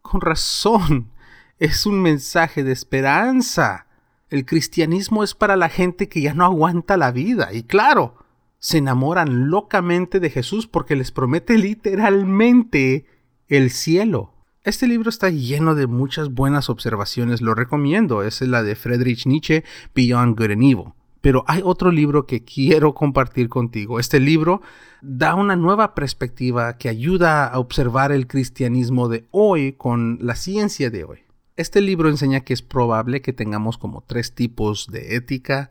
Con 0.03 0.21
razón, 0.21 1.11
es 1.59 1.85
un 1.85 2.01
mensaje 2.01 2.63
de 2.63 2.71
esperanza. 2.71 3.87
El 4.31 4.45
cristianismo 4.45 5.25
es 5.25 5.35
para 5.35 5.57
la 5.57 5.69
gente 5.69 6.09
que 6.09 6.21
ya 6.21 6.35
no 6.35 6.45
aguanta 6.45 6.97
la 6.97 7.11
vida 7.11 7.53
y 7.53 7.65
claro, 7.65 8.15
se 8.61 8.79
enamoran 8.79 9.51
locamente 9.51 10.21
de 10.21 10.31
Jesús 10.31 10.67
porque 10.67 10.97
les 10.97 11.11
promete 11.11 11.59
literalmente 11.59 13.07
el 13.49 13.71
cielo. 13.71 14.35
Este 14.65 14.89
libro 14.89 15.09
está 15.09 15.31
lleno 15.31 15.75
de 15.75 15.87
muchas 15.87 16.31
buenas 16.31 16.69
observaciones, 16.69 17.41
lo 17.41 17.55
recomiendo, 17.55 18.23
es 18.23 18.41
la 18.41 18.63
de 18.63 18.75
Friedrich 18.75 19.25
Nietzsche, 19.27 19.65
Beyond 19.95 20.37
Good 20.37 20.51
and 20.51 20.63
Evil. 20.63 20.93
Pero 21.21 21.45
hay 21.47 21.63
otro 21.65 21.91
libro 21.91 22.27
que 22.27 22.45
quiero 22.45 22.93
compartir 22.93 23.49
contigo. 23.49 24.01
Este 24.01 24.21
libro 24.21 24.61
da 25.01 25.35
una 25.37 25.57
nueva 25.57 25.95
perspectiva 25.95 26.77
que 26.77 26.89
ayuda 26.89 27.47
a 27.47 27.59
observar 27.59 28.13
el 28.13 28.27
cristianismo 28.27 29.09
de 29.09 29.27
hoy 29.31 29.73
con 29.73 30.19
la 30.21 30.35
ciencia 30.35 30.91
de 30.91 31.05
hoy. 31.05 31.19
Este 31.57 31.81
libro 31.81 32.09
enseña 32.09 32.41
que 32.41 32.53
es 32.53 32.63
probable 32.63 33.21
que 33.21 33.33
tengamos 33.33 33.79
como 33.79 34.03
tres 34.07 34.35
tipos 34.35 34.89
de 34.89 35.17
ética 35.17 35.71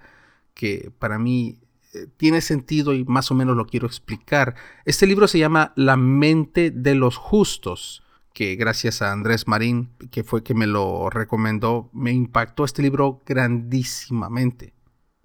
que 0.53 0.91
para 0.97 1.19
mí 1.19 1.59
eh, 1.93 2.07
tiene 2.17 2.41
sentido 2.41 2.93
y 2.93 3.05
más 3.05 3.31
o 3.31 3.35
menos 3.35 3.55
lo 3.55 3.67
quiero 3.67 3.87
explicar. 3.87 4.55
Este 4.85 5.07
libro 5.07 5.27
se 5.27 5.39
llama 5.39 5.73
La 5.75 5.95
mente 5.97 6.71
de 6.71 6.95
los 6.95 7.15
justos, 7.15 8.03
que 8.37 8.55
gracias 8.55 9.01
a 9.01 9.11
Andrés 9.11 9.47
Marín, 9.47 9.89
que 10.11 10.23
fue 10.23 10.43
que 10.43 10.53
me 10.53 10.67
lo 10.67 11.09
recomendó, 11.09 11.89
me 11.91 12.11
impactó 12.11 12.65
este 12.65 12.83
libro 12.83 13.23
grandísimamente. 13.25 14.75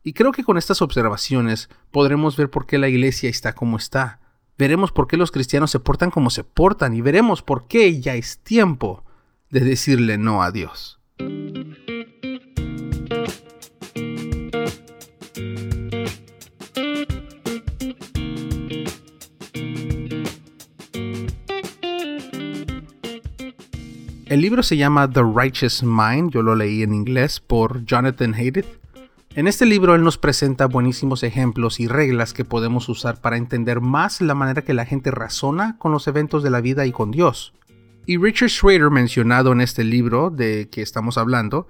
Y 0.02 0.14
creo 0.14 0.33
que 0.33 0.45
con 0.45 0.57
estas 0.57 0.81
observaciones 0.81 1.69
podremos 1.90 2.38
ver 2.38 2.49
por 2.49 2.64
qué 2.64 2.78
la 2.78 2.88
iglesia 2.88 3.28
está 3.28 3.52
como 3.52 3.76
está. 3.76 4.21
Veremos 4.57 4.92
por 4.92 5.09
qué 5.09 5.19
los 5.19 5.31
cristianos 5.31 5.71
se 5.71 5.78
portan 5.78 6.11
como 6.11 6.31
se 6.31 6.42
portan 6.42 6.95
y 6.95 7.02
veremos 7.02 7.42
por 7.42 7.66
qué 7.66 8.00
ya 8.00 8.14
es 8.14 8.38
tiempo 8.38 9.04
de 9.50 9.61
decirle 9.61 10.16
no 10.16 10.42
a 10.42 10.50
Dios. 10.50 11.01
El 24.32 24.40
libro 24.40 24.62
se 24.62 24.78
llama 24.78 25.10
The 25.10 25.20
Righteous 25.22 25.82
Mind, 25.82 26.30
yo 26.30 26.40
lo 26.40 26.54
leí 26.54 26.82
en 26.82 26.94
inglés 26.94 27.38
por 27.38 27.84
Jonathan 27.84 28.32
Haidt. 28.32 28.64
En 29.34 29.46
este 29.46 29.66
libro 29.66 29.94
él 29.94 30.04
nos 30.04 30.16
presenta 30.16 30.64
buenísimos 30.68 31.22
ejemplos 31.22 31.80
y 31.80 31.86
reglas 31.86 32.32
que 32.32 32.46
podemos 32.46 32.88
usar 32.88 33.20
para 33.20 33.36
entender 33.36 33.82
más 33.82 34.22
la 34.22 34.34
manera 34.34 34.62
que 34.62 34.72
la 34.72 34.86
gente 34.86 35.10
razona 35.10 35.76
con 35.78 35.92
los 35.92 36.08
eventos 36.08 36.42
de 36.42 36.48
la 36.48 36.62
vida 36.62 36.86
y 36.86 36.92
con 36.92 37.10
Dios. 37.10 37.52
Y 38.06 38.16
Richard 38.16 38.48
Schrader, 38.48 38.88
mencionado 38.88 39.52
en 39.52 39.60
este 39.60 39.84
libro 39.84 40.30
de 40.30 40.70
que 40.70 40.80
estamos 40.80 41.18
hablando, 41.18 41.66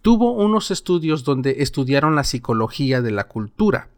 tuvo 0.00 0.32
unos 0.32 0.70
estudios 0.70 1.22
donde 1.22 1.56
estudiaron 1.58 2.16
la 2.16 2.24
psicología 2.24 3.02
de 3.02 3.10
la 3.10 3.24
cultura. 3.24 3.90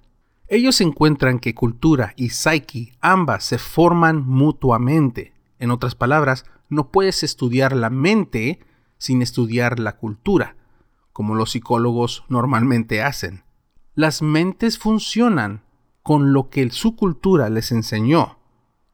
Ellos 0.48 0.80
encuentran 0.80 1.38
que 1.38 1.54
cultura 1.54 2.14
y 2.16 2.30
psyche 2.30 2.94
ambas 3.00 3.44
se 3.44 3.58
forman 3.58 4.26
mutuamente. 4.26 5.34
En 5.60 5.70
otras 5.70 5.94
palabras, 5.94 6.44
no 6.68 6.90
puedes 6.90 7.22
estudiar 7.22 7.74
la 7.74 7.90
mente 7.90 8.60
sin 8.98 9.22
estudiar 9.22 9.78
la 9.78 9.96
cultura, 9.96 10.56
como 11.12 11.34
los 11.34 11.52
psicólogos 11.52 12.24
normalmente 12.28 13.02
hacen. 13.02 13.44
Las 13.94 14.22
mentes 14.22 14.78
funcionan 14.78 15.64
con 16.02 16.32
lo 16.32 16.48
que 16.48 16.70
su 16.70 16.96
cultura 16.96 17.50
les 17.50 17.70
enseñó. 17.70 18.38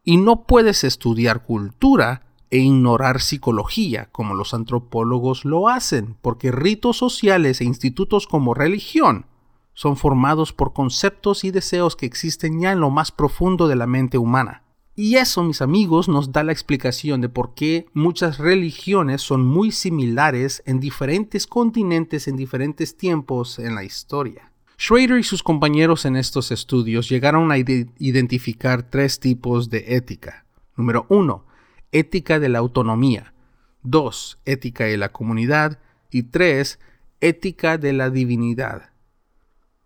Y 0.02 0.16
no 0.16 0.46
puedes 0.46 0.82
estudiar 0.82 1.44
cultura 1.44 2.26
e 2.50 2.58
ignorar 2.58 3.20
psicología, 3.20 4.08
como 4.10 4.34
los 4.34 4.52
antropólogos 4.52 5.44
lo 5.44 5.68
hacen, 5.68 6.16
porque 6.20 6.50
ritos 6.50 6.96
sociales 6.96 7.60
e 7.60 7.64
institutos 7.64 8.26
como 8.26 8.52
religión 8.52 9.26
son 9.74 9.96
formados 9.96 10.52
por 10.52 10.72
conceptos 10.72 11.44
y 11.44 11.52
deseos 11.52 11.94
que 11.94 12.06
existen 12.06 12.60
ya 12.60 12.72
en 12.72 12.80
lo 12.80 12.90
más 12.90 13.12
profundo 13.12 13.68
de 13.68 13.76
la 13.76 13.86
mente 13.86 14.18
humana. 14.18 14.63
Y 14.96 15.16
eso, 15.16 15.42
mis 15.42 15.60
amigos, 15.60 16.08
nos 16.08 16.30
da 16.30 16.44
la 16.44 16.52
explicación 16.52 17.20
de 17.20 17.28
por 17.28 17.54
qué 17.54 17.86
muchas 17.94 18.38
religiones 18.38 19.22
son 19.22 19.44
muy 19.44 19.72
similares 19.72 20.62
en 20.66 20.78
diferentes 20.78 21.48
continentes 21.48 22.28
en 22.28 22.36
diferentes 22.36 22.96
tiempos 22.96 23.58
en 23.58 23.74
la 23.74 23.82
historia. 23.82 24.52
Schrader 24.78 25.18
y 25.18 25.24
sus 25.24 25.42
compañeros 25.42 26.04
en 26.04 26.16
estos 26.16 26.52
estudios 26.52 27.08
llegaron 27.08 27.50
a 27.50 27.58
identificar 27.58 28.84
tres 28.84 29.18
tipos 29.18 29.68
de 29.68 29.96
ética. 29.96 30.46
Número 30.76 31.06
uno, 31.08 31.44
ética 31.90 32.38
de 32.38 32.48
la 32.48 32.60
autonomía. 32.60 33.34
2. 33.82 34.40
Ética 34.44 34.84
de 34.84 34.96
la 34.96 35.12
comunidad. 35.12 35.78
Y 36.10 36.24
3. 36.24 36.78
Ética 37.20 37.78
de 37.78 37.92
la 37.92 38.10
divinidad. 38.10 38.90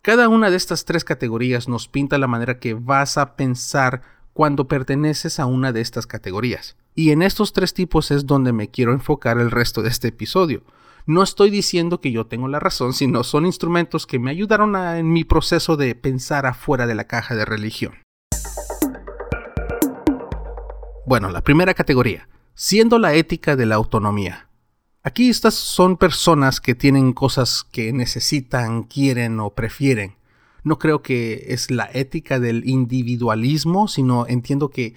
Cada 0.03 0.29
una 0.29 0.51
de 0.51 0.57
estas 0.57 0.85
tres 0.85 1.05
categorías 1.05 1.69
nos 1.69 1.89
pinta 1.89 2.17
la 2.17 2.29
manera 2.29 2.61
que 2.61 2.75
vas 2.75 3.19
a 3.19 3.37
pensar 3.37 4.03
cuando 4.39 4.69
perteneces 4.69 5.41
a 5.41 5.47
una 5.47 5.73
de 5.73 5.81
estas 5.81 6.07
categorías. 6.07 6.77
Y 6.95 7.11
en 7.11 7.23
estos 7.23 7.53
tres 7.53 7.75
tipos 7.75 8.13
es 8.13 8.25
donde 8.25 8.53
me 8.53 8.71
quiero 8.71 8.93
enfocar 8.93 9.41
el 9.41 9.51
resto 9.51 9.83
de 9.83 9.89
este 9.89 10.07
episodio. 10.07 10.63
No 11.07 11.25
estoy 11.25 11.51
diciendo 11.51 12.01
que 12.01 12.13
yo 12.13 12.29
tengo 12.29 12.47
la 12.47 12.61
razón, 12.61 12.93
sino 12.93 13.25
son 13.25 13.47
instrumentos 13.47 14.07
que 14.07 14.21
me 14.21 14.31
ayudaron 14.31 14.77
en 14.77 15.13
mi 15.13 15.25
proceso 15.25 15.77
de 15.77 15.93
pensar 15.97 16.47
afuera 16.47 16.87
de 16.87 16.95
la 16.95 17.09
caja 17.09 17.35
de 17.35 17.47
religión. 17.47 17.95
Bueno, 21.05 21.31
la 21.31 21.43
primera 21.43 21.75
categoría, 21.75 22.29
siendo 22.55 23.01
la 23.01 23.15
ética 23.15 23.57
de 23.57 23.67
la 23.67 23.75
autonomía. 23.75 24.51
Aquí 25.03 25.31
estas 25.31 25.55
son 25.55 25.97
personas 25.97 26.61
que 26.61 26.77
tienen 26.77 27.13
cosas 27.13 27.65
que 27.73 27.93
necesitan, 27.93 28.85
quieren 28.85 29.41
o 29.41 29.51
prefieren. 29.51 30.18
No 30.65 30.79
creo 30.79 31.03
que 31.03 31.47
es 31.49 31.71
la 31.71 31.89
ética 31.93 32.41
del 32.41 32.69
individualismo, 32.69 33.89
sino 33.89 34.27
entiendo 34.27 34.71
que 34.71 34.95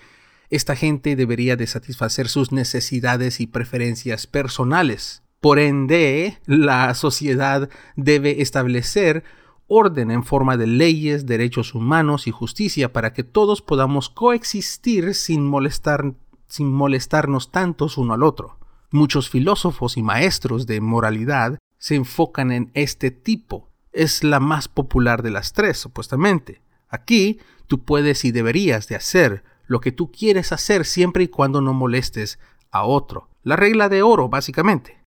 esta 0.50 0.76
gente 0.76 1.16
debería 1.16 1.56
de 1.56 1.66
satisfacer 1.66 2.28
sus 2.28 2.52
necesidades 2.52 3.40
y 3.40 3.48
preferencias 3.48 4.28
personales. 4.28 5.24
Por 5.40 5.58
ende, 5.60 6.38
la 6.46 6.94
sociedad 6.94 7.70
debe 7.96 8.42
establecer 8.42 9.24
orden 9.68 10.12
en 10.12 10.26
forma 10.26 10.58
de 10.58 10.68
leyes, 10.68 11.26
derechos 11.26 11.74
humanos 11.74 12.28
y 12.28 12.32
justicia 12.32 12.92
para 12.92 13.14
que 13.14 13.24
todos 13.24 13.62
podamos 13.62 14.10
coexistir 14.10 15.16
sin, 15.16 15.48
molestar, 15.48 16.14
sin 16.48 16.72
molestarnos 16.72 17.52
tantos 17.52 17.98
uno 17.98 18.14
al 18.14 18.22
otro. 18.22 18.58
Muchos 18.92 19.30
filósofos 19.30 19.96
y 19.96 20.04
maestros 20.04 20.68
de 20.68 20.82
moralidad 20.82 21.58
se 21.78 21.96
enfocan 21.96 22.52
en 22.52 22.70
este 22.74 23.10
tipo. 23.10 23.71
Es 23.92 24.24
la 24.24 24.40
más 24.40 24.68
popular 24.68 25.22
de 25.22 25.32
las 25.32 25.54
tres, 25.54 25.78
supuestamente. 25.78 26.62
Aquí 26.88 27.40
tú 27.68 27.84
puedes 27.84 28.26
y 28.26 28.32
deberías 28.32 28.88
de 28.88 28.96
hacer 28.96 29.44
lo 29.66 29.80
que 29.80 29.92
tú 29.92 30.12
quieres 30.12 30.52
hacer 30.52 30.86
siempre 30.86 31.24
y 31.24 31.28
cuando 31.28 31.62
no 31.62 31.74
molestes 31.74 32.40
a 32.72 32.84
otro. 32.84 33.30
La 33.44 33.56
regla 33.56 33.90
de 33.90 34.02
oro, 34.02 34.30
básicamente. 34.30 35.02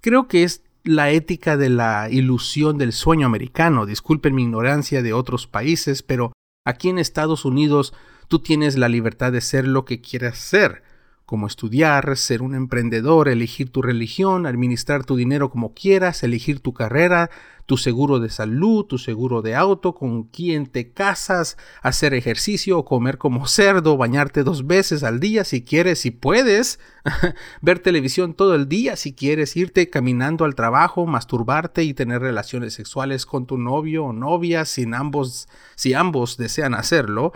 Creo 0.00 0.28
que 0.28 0.44
es 0.44 0.62
la 0.84 1.10
ética 1.10 1.56
de 1.56 1.70
la 1.70 2.08
ilusión 2.10 2.78
del 2.78 2.92
sueño 2.92 3.26
americano. 3.26 3.86
Disculpen 3.86 4.34
mi 4.34 4.42
ignorancia 4.42 5.02
de 5.02 5.12
otros 5.12 5.46
países, 5.46 6.02
pero 6.02 6.32
aquí 6.64 6.90
en 6.90 6.98
Estados 6.98 7.44
Unidos 7.44 7.94
tú 8.28 8.38
tienes 8.38 8.76
la 8.76 8.88
libertad 8.88 9.32
de 9.32 9.40
ser 9.40 9.66
lo 9.66 9.84
que 9.84 10.00
quieras 10.00 10.38
ser 10.38 10.82
como 11.26 11.46
estudiar, 11.46 12.16
ser 12.16 12.42
un 12.42 12.54
emprendedor, 12.54 13.28
elegir 13.28 13.70
tu 13.70 13.80
religión, 13.80 14.46
administrar 14.46 15.04
tu 15.04 15.16
dinero 15.16 15.50
como 15.50 15.72
quieras, 15.72 16.22
elegir 16.22 16.60
tu 16.60 16.74
carrera, 16.74 17.30
tu 17.66 17.76
seguro 17.76 18.20
de 18.20 18.28
salud, 18.28 18.84
tu 18.84 18.98
seguro 18.98 19.42
de 19.42 19.54
auto, 19.54 19.94
con 19.94 20.24
quién 20.24 20.66
te 20.66 20.92
casas, 20.92 21.56
hacer 21.82 22.14
ejercicio 22.14 22.84
comer 22.84 23.18
como 23.18 23.46
cerdo, 23.46 23.96
bañarte 23.96 24.42
dos 24.42 24.66
veces 24.66 25.02
al 25.02 25.20
día 25.20 25.44
si 25.44 25.62
quieres, 25.64 26.00
si 26.00 26.10
puedes, 26.10 26.80
ver 27.60 27.78
televisión 27.78 28.34
todo 28.34 28.54
el 28.54 28.68
día 28.68 28.96
si 28.96 29.14
quieres, 29.14 29.56
irte 29.56 29.90
caminando 29.90 30.44
al 30.44 30.54
trabajo, 30.54 31.06
masturbarte 31.06 31.84
y 31.84 31.94
tener 31.94 32.22
relaciones 32.22 32.74
sexuales 32.74 33.26
con 33.26 33.46
tu 33.46 33.58
novio 33.58 34.06
o 34.06 34.12
novia 34.12 34.64
sin 34.64 34.94
ambos, 34.94 35.48
si 35.74 35.94
ambos 35.94 36.36
desean 36.36 36.74
hacerlo, 36.74 37.32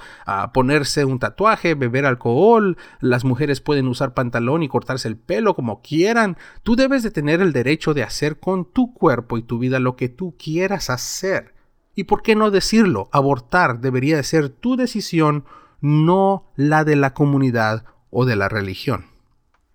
ponerse 0.52 1.04
un 1.04 1.18
tatuaje, 1.18 1.74
beber 1.74 2.06
alcohol, 2.06 2.76
las 3.00 3.24
mujeres 3.24 3.60
pueden 3.60 3.88
usar 3.88 4.14
pantalón 4.14 4.62
y 4.62 4.68
cortarse 4.68 5.08
el 5.08 5.16
pelo 5.16 5.54
como 5.54 5.82
quieran. 5.82 6.36
Tú 6.62 6.76
debes 6.76 7.02
de 7.02 7.10
tener 7.10 7.40
el 7.40 7.52
derecho 7.52 7.94
de 7.94 8.02
hacer 8.02 8.38
con 8.38 8.64
tu 8.64 8.92
cuerpo 8.92 9.38
y 9.38 9.42
tu 9.42 9.58
vida 9.58 9.78
lo 9.78 9.96
que 9.96 10.08
tú 10.18 10.34
quieras 10.36 10.90
hacer. 10.90 11.54
¿Y 11.94 12.04
por 12.04 12.22
qué 12.22 12.34
no 12.34 12.50
decirlo? 12.50 13.08
Abortar 13.12 13.80
debería 13.80 14.16
de 14.16 14.24
ser 14.24 14.48
tu 14.48 14.76
decisión, 14.76 15.44
no 15.80 16.44
la 16.56 16.82
de 16.82 16.96
la 16.96 17.14
comunidad 17.14 17.84
o 18.10 18.24
de 18.24 18.34
la 18.34 18.48
religión. 18.48 19.06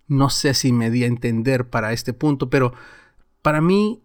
No 0.06 0.28
sé 0.28 0.52
si 0.52 0.70
me 0.70 0.90
di 0.90 1.02
a 1.02 1.06
entender 1.06 1.70
para 1.70 1.94
este 1.94 2.12
punto, 2.12 2.50
pero 2.50 2.74
para 3.40 3.62
mí 3.62 4.02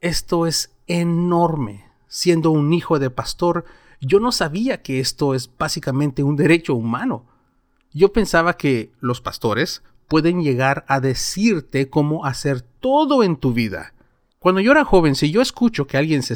esto 0.00 0.46
es 0.46 0.74
enorme. 0.86 1.84
Siendo 2.08 2.50
un 2.50 2.72
hijo 2.72 2.98
de 2.98 3.10
pastor, 3.10 3.66
yo 4.00 4.18
no 4.18 4.32
sabía 4.32 4.80
que 4.80 4.98
esto 4.98 5.34
es 5.34 5.50
básicamente 5.58 6.22
un 6.22 6.36
derecho 6.36 6.74
humano. 6.74 7.26
Yo 7.92 8.14
pensaba 8.14 8.56
que 8.56 8.92
los 9.00 9.20
pastores 9.20 9.82
pueden 10.08 10.42
llegar 10.42 10.86
a 10.88 11.00
decirte 11.00 11.90
cómo 11.90 12.24
hacer 12.24 12.62
todo 12.62 13.22
en 13.22 13.36
tu 13.36 13.52
vida. 13.52 13.92
Cuando 14.40 14.62
yo 14.62 14.72
era 14.72 14.86
joven, 14.86 15.16
si 15.16 15.30
yo 15.30 15.42
escucho 15.42 15.86
que 15.86 15.98
alguien 15.98 16.22
se, 16.22 16.34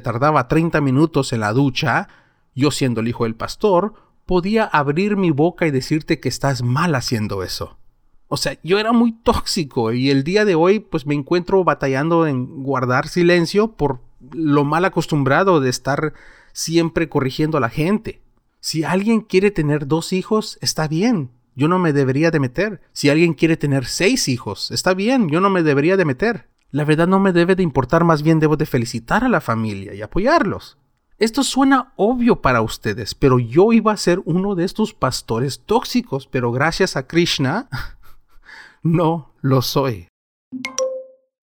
tardaba 0.00 0.46
30 0.46 0.80
minutos 0.80 1.32
en 1.32 1.40
la 1.40 1.52
ducha, 1.52 2.06
yo 2.54 2.70
siendo 2.70 3.00
el 3.00 3.08
hijo 3.08 3.24
del 3.24 3.34
pastor, 3.34 3.94
podía 4.24 4.62
abrir 4.66 5.16
mi 5.16 5.32
boca 5.32 5.66
y 5.66 5.72
decirte 5.72 6.20
que 6.20 6.28
estás 6.28 6.62
mal 6.62 6.94
haciendo 6.94 7.42
eso. 7.42 7.76
O 8.28 8.36
sea, 8.36 8.56
yo 8.62 8.78
era 8.78 8.92
muy 8.92 9.10
tóxico 9.10 9.92
y 9.92 10.10
el 10.10 10.22
día 10.22 10.44
de 10.44 10.54
hoy 10.54 10.78
pues 10.78 11.06
me 11.06 11.16
encuentro 11.16 11.64
batallando 11.64 12.28
en 12.28 12.62
guardar 12.62 13.08
silencio 13.08 13.72
por 13.72 13.98
lo 14.30 14.62
mal 14.62 14.84
acostumbrado 14.84 15.58
de 15.58 15.70
estar 15.70 16.12
siempre 16.52 17.08
corrigiendo 17.08 17.58
a 17.58 17.60
la 17.60 17.68
gente. 17.68 18.22
Si 18.60 18.84
alguien 18.84 19.22
quiere 19.22 19.50
tener 19.50 19.88
dos 19.88 20.12
hijos, 20.12 20.56
está 20.60 20.86
bien, 20.86 21.32
yo 21.56 21.66
no 21.66 21.80
me 21.80 21.92
debería 21.92 22.30
de 22.30 22.38
meter. 22.38 22.80
Si 22.92 23.08
alguien 23.08 23.34
quiere 23.34 23.56
tener 23.56 23.86
seis 23.86 24.28
hijos, 24.28 24.70
está 24.70 24.94
bien, 24.94 25.28
yo 25.30 25.40
no 25.40 25.50
me 25.50 25.64
debería 25.64 25.96
de 25.96 26.04
meter. 26.04 26.50
La 26.72 26.84
verdad 26.84 27.08
no 27.08 27.18
me 27.18 27.32
debe 27.32 27.56
de 27.56 27.62
importar, 27.62 28.04
más 28.04 28.22
bien 28.22 28.38
debo 28.38 28.56
de 28.56 28.66
felicitar 28.66 29.24
a 29.24 29.28
la 29.28 29.40
familia 29.40 29.92
y 29.94 30.02
apoyarlos. 30.02 30.78
Esto 31.18 31.42
suena 31.42 31.92
obvio 31.96 32.40
para 32.40 32.62
ustedes, 32.62 33.14
pero 33.14 33.38
yo 33.38 33.72
iba 33.72 33.92
a 33.92 33.96
ser 33.96 34.22
uno 34.24 34.54
de 34.54 34.64
estos 34.64 34.94
pastores 34.94 35.60
tóxicos, 35.66 36.26
pero 36.26 36.52
gracias 36.52 36.96
a 36.96 37.06
Krishna 37.06 37.68
no 38.82 39.34
lo 39.40 39.62
soy. 39.62 40.08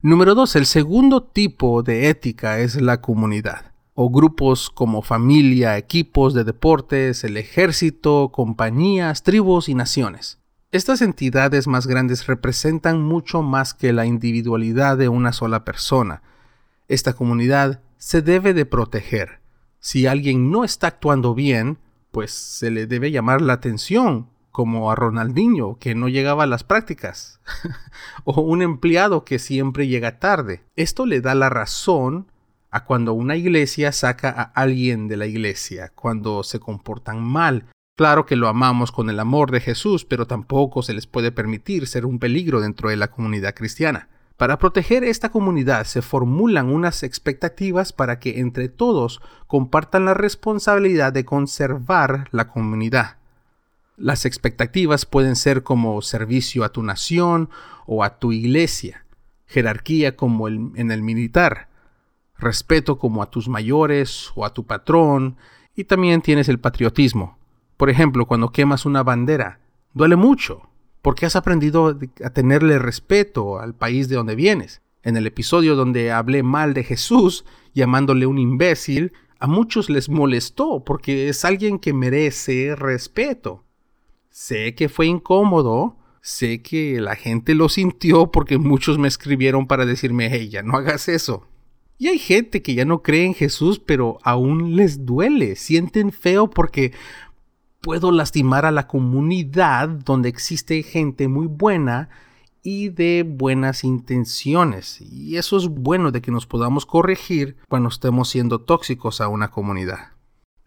Número 0.02 0.34
2. 0.34 0.56
El 0.56 0.66
segundo 0.66 1.24
tipo 1.24 1.84
de 1.84 2.10
ética 2.10 2.60
es 2.60 2.82
la 2.82 3.02
comunidad 3.02 3.74
o 4.00 4.12
grupos 4.12 4.70
como 4.70 5.02
familia, 5.02 5.76
equipos 5.76 6.36
de 6.36 6.44
deportes, 6.44 7.24
el 7.24 7.36
ejército, 7.36 8.30
compañías, 8.32 9.24
tribus 9.24 9.70
y 9.70 9.74
naciones. 9.74 10.40
Estas 10.72 11.02
entidades 11.02 11.66
más 11.66 11.88
grandes 11.88 12.28
representan 12.28 13.02
mucho 13.02 13.42
más 13.42 13.74
que 13.74 13.94
la 13.94 14.06
individualidad 14.06 14.98
de 14.98 15.08
una 15.08 15.32
sola 15.32 15.64
persona. 15.64 16.22
Esta 16.90 17.14
comunidad 17.14 17.82
se 17.98 18.22
debe 18.22 18.54
de 18.54 18.66
proteger. 18.66 19.40
Si 19.80 20.08
alguien 20.08 20.52
no 20.52 20.66
está 20.66 20.88
actuando 20.88 21.34
bien, 21.34 21.78
pues 22.12 22.32
se 22.32 22.70
le 22.70 22.86
debe 22.86 23.12
llamar 23.12 23.42
la 23.42 23.54
atención, 23.54 24.28
como 24.52 24.92
a 24.92 24.96
Ronaldinho, 24.96 25.78
que 25.80 25.96
no 25.96 26.10
llegaba 26.10 26.44
a 26.44 26.48
las 26.48 26.66
prácticas, 26.66 27.40
o 28.26 28.42
un 28.42 28.62
empleado 28.62 29.24
que 29.24 29.40
siempre 29.40 29.88
llega 29.88 30.20
tarde. 30.20 30.66
Esto 30.76 31.06
le 31.06 31.22
da 31.22 31.34
la 31.34 31.50
razón 31.50 32.30
a 32.72 32.84
cuando 32.84 33.14
una 33.14 33.38
iglesia 33.38 33.94
saca 33.94 34.30
a 34.32 34.42
alguien 34.42 35.08
de 35.08 35.16
la 35.16 35.28
iglesia, 35.28 35.94
cuando 35.96 36.44
se 36.44 36.60
comportan 36.60 37.24
mal. 37.24 37.68
Claro 37.98 38.28
que 38.28 38.36
lo 38.36 38.48
amamos 38.48 38.92
con 38.92 39.10
el 39.10 39.20
amor 39.20 39.50
de 39.50 39.60
Jesús, 39.60 40.06
pero 40.06 40.28
tampoco 40.28 40.84
se 40.84 40.94
les 40.94 41.08
puede 41.08 41.32
permitir 41.32 41.88
ser 41.88 42.06
un 42.06 42.20
peligro 42.20 42.62
dentro 42.62 42.92
de 42.92 42.96
la 42.96 43.08
comunidad 43.08 43.56
cristiana. 43.56 44.08
Para 44.38 44.60
proteger 44.60 45.04
esta 45.04 45.30
comunidad 45.30 45.84
se 45.86 46.04
formulan 46.04 46.70
unas 46.70 47.02
expectativas 47.02 47.94
para 47.94 48.20
que 48.20 48.40
entre 48.40 48.70
todos 48.70 49.20
compartan 49.48 50.06
la 50.06 50.14
responsabilidad 50.14 51.12
de 51.12 51.26
conservar 51.26 52.28
la 52.30 52.50
comunidad. 52.50 53.18
Las 53.96 54.26
expectativas 54.26 55.08
pueden 55.08 55.36
ser 55.36 55.64
como 55.64 56.00
servicio 56.04 56.64
a 56.64 56.70
tu 56.70 56.84
nación 56.84 57.50
o 57.88 58.04
a 58.04 58.20
tu 58.20 58.32
iglesia, 58.32 59.08
jerarquía 59.48 60.16
como 60.16 60.48
en 60.50 60.92
el 60.92 61.02
militar, 61.02 61.68
respeto 62.38 63.00
como 63.00 63.24
a 63.24 63.32
tus 63.32 63.50
mayores 63.50 64.30
o 64.36 64.46
a 64.46 64.54
tu 64.54 64.68
patrón, 64.68 65.36
y 65.76 65.86
también 65.86 66.22
tienes 66.22 66.48
el 66.48 66.60
patriotismo. 66.60 67.38
Por 67.78 67.90
ejemplo, 67.92 68.26
cuando 68.26 68.52
quemas 68.52 68.86
una 68.86 69.04
bandera, 69.04 69.60
duele 69.94 70.16
mucho, 70.16 70.70
porque 71.02 71.26
has 71.26 71.36
aprendido 71.36 71.98
a 72.24 72.30
tenerle 72.32 72.80
respeto 72.80 73.60
al 73.60 73.76
país 73.76 74.10
de 74.10 74.16
donde 74.16 74.36
vienes. 74.36 74.82
En 75.04 75.16
el 75.16 75.28
episodio 75.28 75.76
donde 75.76 76.12
hablé 76.12 76.44
mal 76.44 76.74
de 76.74 76.84
Jesús, 76.84 77.46
llamándole 77.74 78.26
un 78.26 78.40
imbécil, 78.40 79.14
a 79.40 79.48
muchos 79.48 79.90
les 79.90 80.10
molestó 80.10 80.84
porque 80.84 81.30
es 81.30 81.46
alguien 81.46 81.78
que 81.78 81.94
merece 81.94 82.76
respeto. 82.76 83.64
Sé 84.32 84.74
que 84.76 84.90
fue 84.90 85.06
incómodo, 85.06 85.98
sé 86.22 86.62
que 86.62 87.00
la 87.00 87.16
gente 87.16 87.54
lo 87.54 87.70
sintió 87.70 88.32
porque 88.32 88.58
muchos 88.58 88.98
me 88.98 89.08
escribieron 89.08 89.68
para 89.68 89.86
decirme, 89.86 90.30
hey, 90.32 90.50
ya 90.50 90.64
no 90.64 90.76
hagas 90.76 91.08
eso. 91.08 91.48
Y 92.00 92.08
hay 92.08 92.20
gente 92.20 92.62
que 92.62 92.76
ya 92.76 92.86
no 92.86 93.02
cree 93.02 93.26
en 93.26 93.34
Jesús, 93.34 93.80
pero 93.80 94.20
aún 94.24 94.76
les 94.76 95.06
duele, 95.06 95.56
sienten 95.56 96.12
feo 96.12 96.50
porque 96.50 96.94
puedo 97.82 98.12
lastimar 98.12 98.66
a 98.66 98.72
la 98.72 98.88
comunidad 98.88 99.90
donde 99.90 100.30
existe 100.30 100.82
gente 100.84 101.28
muy 101.28 101.48
buena 101.48 102.10
y 102.64 102.90
de 102.90 103.24
buenas 103.28 103.84
intenciones. 103.84 105.00
Y 105.02 105.38
eso 105.38 105.58
es 105.58 105.68
bueno 105.68 106.12
de 106.12 106.22
que 106.22 106.32
nos 106.32 106.46
podamos 106.46 106.86
corregir 106.86 107.58
cuando 107.70 107.90
estemos 107.90 108.30
siendo 108.30 108.60
tóxicos 108.60 109.22
a 109.22 109.30
una 109.30 109.50
comunidad. 109.50 110.12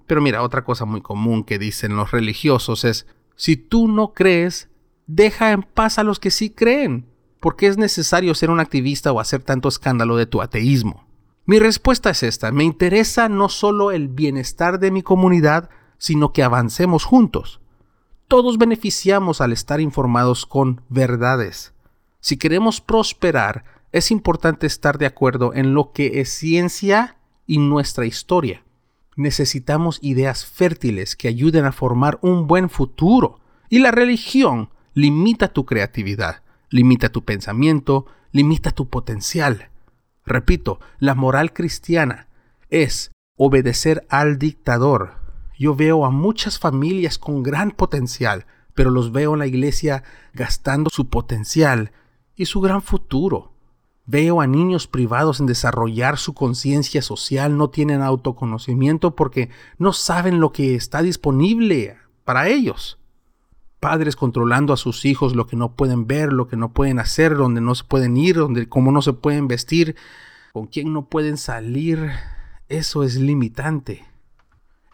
Pero 0.07 0.20
mira, 0.20 0.42
otra 0.42 0.64
cosa 0.64 0.87
muy 0.87 1.03
común 1.03 1.44
que 1.44 1.59
dicen 1.59 1.96
los 1.96 2.11
religiosos 2.11 2.85
es, 2.85 3.07
si 3.37 3.57
tú 3.57 3.87
no 3.87 4.12
crees, 4.12 4.68
deja 5.07 5.53
en 5.53 5.62
paz 5.62 5.99
a 5.99 6.05
los 6.05 6.18
que 6.18 6.31
sí 6.31 6.51
creen. 6.51 7.07
porque 7.40 7.66
es 7.66 7.79
necesario 7.79 8.35
ser 8.35 8.51
un 8.51 8.61
activista 8.61 9.12
o 9.12 9.18
hacer 9.18 9.42
tanto 9.42 9.68
escándalo 9.68 10.16
de 10.16 10.27
tu 10.27 10.42
ateísmo? 10.42 11.07
Mi 11.46 11.59
respuesta 11.59 12.11
es 12.11 12.23
esta, 12.23 12.53
me 12.53 12.64
interesa 12.64 13.29
no 13.29 13.49
solo 13.49 13.90
el 13.90 14.09
bienestar 14.09 14.79
de 14.79 14.90
mi 14.90 15.03
comunidad, 15.03 15.70
sino 16.01 16.33
que 16.33 16.43
avancemos 16.43 17.05
juntos. 17.05 17.61
Todos 18.27 18.59
beneficiamos 18.59 19.41
al 19.41 19.53
estar 19.53 19.81
informados 19.81 20.47
con 20.47 20.81
verdades. 20.89 21.75
Si 22.21 22.37
queremos 22.37 22.81
prosperar, 22.81 23.65
es 23.93 24.11
importante 24.11 24.67
estar 24.67 24.99
de 24.99 25.07
acuerdo 25.07 25.53
en 25.55 25.75
lo 25.75 25.93
que 25.93 26.21
es 26.21 26.31
ciencia 26.31 27.17
y 27.47 27.59
nuestra 27.59 28.07
historia. 28.07 28.65
Necesitamos 29.15 29.99
ideas 30.01 30.47
fértiles 30.47 31.17
que 31.17 31.29
ayuden 31.29 31.67
a 31.67 31.73
formar 31.73 32.19
un 32.23 32.47
buen 32.47 32.71
futuro. 32.71 33.41
Y 33.69 33.81
la 33.81 33.91
religión 33.91 34.71
limita 34.95 35.53
tu 35.53 35.67
creatividad, 35.67 36.43
limita 36.71 37.11
tu 37.11 37.25
pensamiento, 37.25 38.07
limita 38.33 38.71
tu 38.71 38.89
potencial. 38.89 39.69
Repito, 40.25 40.81
la 40.99 41.15
moral 41.15 41.53
cristiana 41.53 42.29
es 42.71 43.11
obedecer 43.37 44.07
al 44.09 44.39
dictador. 44.39 45.19
Yo 45.61 45.75
veo 45.75 46.07
a 46.07 46.11
muchas 46.11 46.59
familias 46.59 47.18
con 47.18 47.42
gran 47.42 47.70
potencial, 47.70 48.46
pero 48.73 48.88
los 48.88 49.12
veo 49.12 49.35
en 49.35 49.40
la 49.40 49.46
iglesia 49.46 50.03
gastando 50.33 50.88
su 50.90 51.11
potencial 51.11 51.92
y 52.35 52.46
su 52.46 52.62
gran 52.62 52.81
futuro. 52.81 53.53
Veo 54.07 54.40
a 54.40 54.46
niños 54.46 54.87
privados 54.87 55.38
en 55.38 55.44
desarrollar 55.44 56.16
su 56.16 56.33
conciencia 56.33 57.03
social, 57.03 57.59
no 57.59 57.68
tienen 57.68 58.01
autoconocimiento 58.01 59.14
porque 59.14 59.51
no 59.77 59.92
saben 59.92 60.40
lo 60.40 60.51
que 60.51 60.77
está 60.77 61.03
disponible 61.03 61.99
para 62.25 62.49
ellos. 62.49 62.99
Padres 63.81 64.16
controlando 64.16 64.73
a 64.73 64.79
sus 64.79 65.05
hijos 65.05 65.37
lo 65.37 65.46
que 65.46 65.57
no 65.57 65.77
pueden 65.77 66.07
ver, 66.07 66.33
lo 66.33 66.49
que 66.49 66.57
no 66.57 66.73
pueden 66.73 66.99
hacer, 66.99 67.37
donde 67.37 67.61
no 67.61 67.75
se 67.75 67.85
pueden 67.85 68.16
ir, 68.16 68.37
donde 68.37 68.66
cómo 68.66 68.92
no 68.92 69.03
se 69.03 69.12
pueden 69.12 69.46
vestir, 69.46 69.94
con 70.55 70.68
quién 70.68 70.94
no 70.94 71.11
pueden 71.11 71.37
salir. 71.37 72.12
Eso 72.70 73.05
es 73.05 73.16
limitante. 73.16 74.10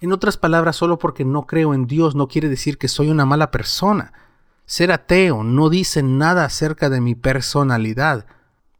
En 0.00 0.12
otras 0.12 0.36
palabras, 0.36 0.76
solo 0.76 0.98
porque 0.98 1.24
no 1.24 1.46
creo 1.46 1.74
en 1.74 1.86
Dios 1.86 2.14
no 2.14 2.28
quiere 2.28 2.48
decir 2.48 2.78
que 2.78 2.88
soy 2.88 3.08
una 3.08 3.24
mala 3.24 3.50
persona. 3.50 4.12
Ser 4.66 4.92
ateo 4.92 5.42
no 5.42 5.70
dice 5.70 6.02
nada 6.02 6.44
acerca 6.44 6.90
de 6.90 7.00
mi 7.00 7.14
personalidad, 7.14 8.26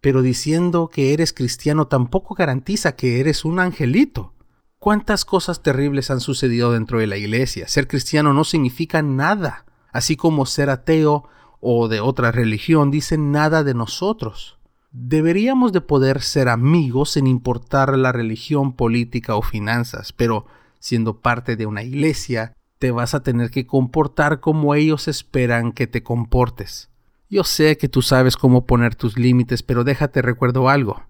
pero 0.01 0.23
diciendo 0.23 0.89
que 0.93 1.13
eres 1.13 1.33
cristiano 1.33 1.87
tampoco 1.87 2.35
garantiza 2.35 2.97
que 2.97 3.21
eres 3.21 3.45
un 3.45 3.61
angelito. 3.61 4.35
¿Cuántas 4.79 5.25
cosas 5.25 5.63
terribles 5.63 6.11
han 6.11 6.21
sucedido 6.21 6.73
dentro 6.73 6.99
de 6.99 7.07
la 7.07 7.17
iglesia? 7.17 7.67
Ser 7.67 7.89
cristiano 7.89 8.33
no 8.33 8.45
significa 8.45 9.01
nada 9.03 9.67
así 9.97 10.15
como 10.17 10.45
ser 10.45 10.69
ateo 10.69 11.25
o 11.61 11.89
de 11.89 12.01
otra 12.01 12.31
religión, 12.31 12.91
dicen 12.91 13.33
nada 13.33 13.65
de 13.65 13.73
nosotros. 13.73 14.59
Deberíamos 14.93 15.73
de 15.73 15.81
poder 15.81 16.21
ser 16.21 16.51
amigos 16.51 17.13
sin 17.13 17.27
importar 17.27 17.97
la 17.97 18.13
religión, 18.13 18.75
política 18.75 19.37
o 19.37 19.43
finanzas, 19.43 20.13
pero 20.13 20.47
siendo 20.79 21.21
parte 21.21 21.57
de 21.57 21.67
una 21.67 21.83
iglesia, 21.83 22.55
te 22.79 22.91
vas 22.91 23.15
a 23.15 23.23
tener 23.23 23.51
que 23.51 23.67
comportar 23.67 24.41
como 24.41 24.75
ellos 24.75 25.09
esperan 25.09 25.73
que 25.73 25.87
te 25.87 26.03
comportes. 26.03 26.91
Yo 27.29 27.43
sé 27.43 27.77
que 27.77 27.89
tú 27.89 28.03
sabes 28.03 28.37
cómo 28.37 28.67
poner 28.67 28.95
tus 28.95 29.19
límites, 29.19 29.63
pero 29.63 29.83
déjate 29.83 30.23
recuerdo 30.23 30.69
algo. 30.69 31.03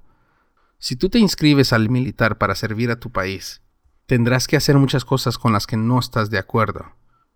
Si 0.79 0.97
tú 0.97 1.09
te 1.09 1.19
inscribes 1.19 1.73
al 1.73 1.91
militar 1.91 2.39
para 2.39 2.55
servir 2.55 2.91
a 2.91 3.01
tu 3.01 3.11
país, 3.11 3.63
tendrás 4.07 4.47
que 4.47 4.57
hacer 4.57 4.77
muchas 4.77 5.05
cosas 5.05 5.39
con 5.39 5.53
las 5.53 5.67
que 5.67 5.77
no 5.77 5.99
estás 5.99 6.31
de 6.31 6.39
acuerdo. 6.39 6.87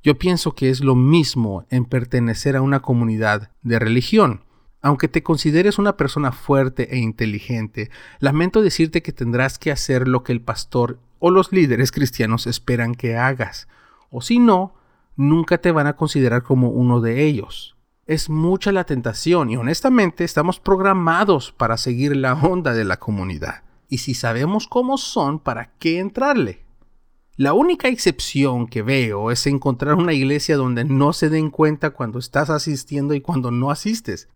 Yo 0.03 0.19
pienso 0.19 0.55
que 0.55 0.71
es 0.71 0.81
lo 0.81 0.95
mismo 0.95 1.67
en 1.69 1.85
pertenecer 1.85 2.57
a 2.57 2.63
una 2.63 2.81
comunidad 2.81 3.51
de 3.63 3.79
religión. 3.79 4.45
Aunque 4.81 5.09
te 5.09 5.23
consideres 5.23 5.79
una 5.79 5.99
persona 5.99 6.33
fuerte 6.33 6.95
e 6.95 6.99
inteligente, 6.99 7.91
lamento 8.19 8.63
decirte 8.63 9.03
que 9.03 9.13
tendrás 9.13 9.59
que 9.59 9.71
hacer 9.71 10.09
lo 10.09 10.23
que 10.23 10.33
el 10.33 10.41
pastor 10.41 11.01
o 11.21 11.31
los 11.31 11.53
líderes 11.53 11.93
cristianos 11.93 12.49
esperan 12.49 12.97
que 12.97 13.17
hagas, 13.17 13.69
o 14.11 14.21
si 14.21 14.41
no, 14.41 14.75
nunca 15.15 15.59
te 15.59 15.71
van 15.71 15.87
a 15.87 15.95
considerar 15.95 16.43
como 16.43 16.71
uno 16.71 17.01
de 17.01 17.25
ellos. 17.25 17.77
Es 18.07 18.29
mucha 18.29 18.73
la 18.73 18.85
tentación 18.85 19.51
y 19.51 19.57
honestamente 19.57 20.25
estamos 20.25 20.59
programados 20.59 21.53
para 21.53 21.77
seguir 21.77 22.17
la 22.17 22.35
onda 22.35 22.75
de 22.75 22.85
la 22.85 22.99
comunidad. 22.99 23.63
Y 23.89 23.99
si 23.99 24.15
sabemos 24.15 24.67
cómo 24.67 24.99
son, 24.99 25.39
¿para 25.39 25.73
qué 25.79 25.99
entrarle? 26.01 26.65
La 27.37 27.53
única 27.53 27.89
excepción 27.89 28.67
que 28.67 28.83
veo 28.83 29.31
es 29.31 29.47
encontrar 29.47 29.95
una 29.95 30.13
iglesia 30.13 30.57
donde 30.57 30.85
no 30.85 31.13
se 31.13 31.31
den 31.31 31.51
cuenta 31.51 31.91
cuando 31.91 32.19
estás 32.19 32.51
asistiendo 32.51 33.15
y 33.15 33.21
cuando 33.21 33.51
no 33.51 33.71
asistes. 33.71 34.29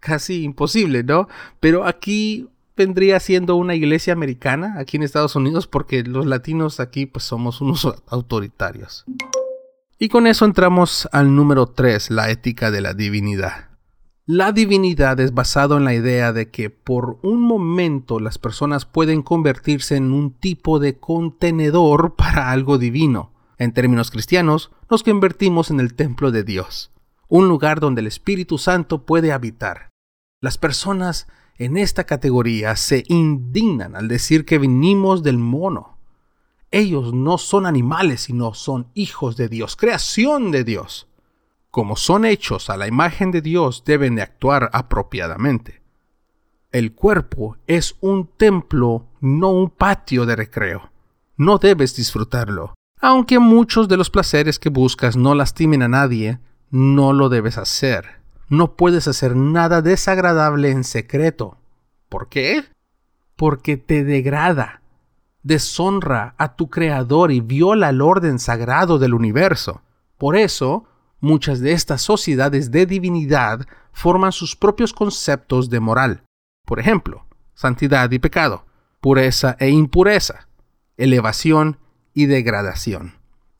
Casi 0.00 0.44
imposible, 0.44 1.02
¿no? 1.02 1.28
Pero 1.60 1.84
aquí 1.84 2.48
vendría 2.76 3.20
siendo 3.20 3.56
una 3.56 3.74
iglesia 3.74 4.12
americana, 4.12 4.74
aquí 4.78 4.96
en 4.96 5.02
Estados 5.02 5.36
Unidos, 5.36 5.66
porque 5.66 6.02
los 6.02 6.26
latinos 6.26 6.80
aquí 6.80 7.06
pues 7.06 7.24
somos 7.24 7.60
unos 7.60 7.86
autoritarios. 8.06 9.04
Y 9.98 10.08
con 10.08 10.26
eso 10.26 10.44
entramos 10.44 11.08
al 11.12 11.34
número 11.34 11.66
3, 11.66 12.10
la 12.10 12.30
ética 12.30 12.70
de 12.70 12.80
la 12.80 12.94
divinidad. 12.94 13.70
La 14.26 14.52
divinidad 14.52 15.20
es 15.20 15.34
basado 15.34 15.76
en 15.76 15.84
la 15.84 15.94
idea 15.94 16.32
de 16.32 16.50
que 16.50 16.70
por 16.70 17.18
un 17.22 17.42
momento 17.42 18.18
las 18.20 18.38
personas 18.38 18.86
pueden 18.86 19.22
convertirse 19.22 19.96
en 19.96 20.12
un 20.12 20.32
tipo 20.32 20.78
de 20.78 20.98
contenedor 20.98 22.14
para 22.16 22.50
algo 22.50 22.78
divino. 22.78 23.32
En 23.56 23.72
términos 23.72 24.10
cristianos, 24.10 24.72
nos 24.90 25.02
convertimos 25.02 25.70
en 25.70 25.78
el 25.78 25.94
templo 25.94 26.32
de 26.32 26.42
Dios, 26.42 26.90
un 27.28 27.48
lugar 27.48 27.78
donde 27.80 28.00
el 28.00 28.08
Espíritu 28.08 28.58
Santo 28.58 29.06
puede 29.06 29.30
habitar. 29.30 29.90
Las 30.40 30.58
personas 30.58 31.28
en 31.58 31.76
esta 31.76 32.04
categoría 32.04 32.76
se 32.76 33.04
indignan 33.08 33.96
al 33.96 34.08
decir 34.08 34.44
que 34.44 34.58
vinimos 34.58 35.22
del 35.22 35.38
mono. 35.38 35.98
Ellos 36.70 37.12
no 37.14 37.38
son 37.38 37.66
animales, 37.66 38.22
sino 38.22 38.54
son 38.54 38.88
hijos 38.94 39.36
de 39.36 39.48
Dios, 39.48 39.76
creación 39.76 40.50
de 40.50 40.64
Dios 40.64 41.08
como 41.74 41.96
son 41.96 42.24
hechos 42.24 42.70
a 42.70 42.76
la 42.76 42.86
imagen 42.86 43.32
de 43.32 43.40
Dios, 43.40 43.82
deben 43.84 44.14
de 44.14 44.22
actuar 44.22 44.70
apropiadamente. 44.72 45.82
El 46.70 46.94
cuerpo 46.94 47.56
es 47.66 47.96
un 48.00 48.28
templo, 48.28 49.08
no 49.20 49.50
un 49.50 49.70
patio 49.70 50.24
de 50.24 50.36
recreo. 50.36 50.92
No 51.36 51.58
debes 51.58 51.96
disfrutarlo. 51.96 52.74
Aunque 53.00 53.40
muchos 53.40 53.88
de 53.88 53.96
los 53.96 54.08
placeres 54.08 54.60
que 54.60 54.68
buscas 54.68 55.16
no 55.16 55.34
lastimen 55.34 55.82
a 55.82 55.88
nadie, 55.88 56.38
no 56.70 57.12
lo 57.12 57.28
debes 57.28 57.58
hacer. 57.58 58.20
No 58.48 58.76
puedes 58.76 59.08
hacer 59.08 59.36
nada 59.36 59.82
desagradable 59.82 60.70
en 60.70 60.84
secreto. 60.84 61.56
¿Por 62.08 62.28
qué? 62.28 62.64
Porque 63.36 63.76
te 63.76 64.04
degrada, 64.04 64.82
deshonra 65.42 66.34
a 66.38 66.56
tu 66.56 66.70
Creador 66.70 67.32
y 67.32 67.40
viola 67.40 67.88
el 67.88 68.00
orden 68.00 68.38
sagrado 68.38 68.98
del 68.98 69.14
universo. 69.14 69.82
Por 70.18 70.36
eso, 70.36 70.86
Muchas 71.24 71.60
de 71.60 71.72
estas 71.72 72.02
sociedades 72.02 72.70
de 72.70 72.84
divinidad 72.84 73.66
forman 73.92 74.30
sus 74.30 74.56
propios 74.56 74.92
conceptos 74.92 75.70
de 75.70 75.80
moral. 75.80 76.22
Por 76.66 76.78
ejemplo, 76.78 77.24
santidad 77.54 78.10
y 78.10 78.18
pecado, 78.18 78.66
pureza 79.00 79.56
e 79.58 79.70
impureza, 79.70 80.48
elevación 80.98 81.78
y 82.12 82.26
degradación. 82.26 83.14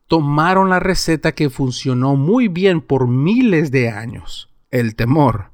Tomaron 0.09 0.69
la 0.69 0.79
receta 0.79 1.33
que 1.33 1.49
funcionó 1.49 2.17
muy 2.17 2.49
bien 2.49 2.83
por 2.83 3.09
miles 3.09 3.71
de 3.71 3.89
años, 3.89 4.51
el 4.75 4.97
temor. 4.97 5.51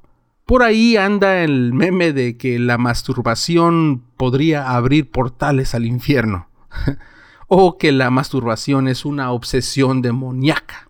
Por 0.46 0.62
ahí 0.62 0.96
anda 0.96 1.44
el 1.44 1.72
meme 1.72 2.12
de 2.12 2.36
que 2.36 2.58
la 2.58 2.78
masturbación 2.78 4.02
podría 4.16 4.70
abrir 4.70 5.10
portales 5.10 5.74
al 5.74 5.84
infierno, 5.86 6.48
o 7.46 7.78
que 7.78 7.92
la 7.92 8.10
masturbación 8.10 8.88
es 8.88 9.04
una 9.04 9.30
obsesión 9.30 10.02
demoníaca 10.02 10.88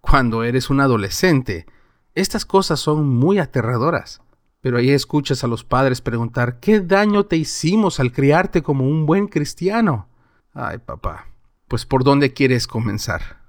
cuando 0.00 0.44
eres 0.44 0.68
un 0.68 0.80
adolescente. 0.80 1.66
Estas 2.14 2.44
cosas 2.44 2.78
son 2.78 3.08
muy 3.08 3.38
aterradoras. 3.38 4.20
Pero 4.60 4.76
ahí 4.76 4.90
escuchas 4.90 5.42
a 5.42 5.48
los 5.48 5.64
padres 5.64 6.00
preguntar, 6.00 6.60
¿qué 6.60 6.78
daño 6.78 7.24
te 7.24 7.36
hicimos 7.36 7.98
al 7.98 8.12
criarte 8.12 8.62
como 8.62 8.86
un 8.86 9.06
buen 9.06 9.26
cristiano? 9.26 10.08
Ay, 10.54 10.78
papá, 10.78 11.26
pues 11.66 11.84
¿por 11.84 12.04
dónde 12.04 12.32
quieres 12.32 12.68
comenzar? 12.68 13.41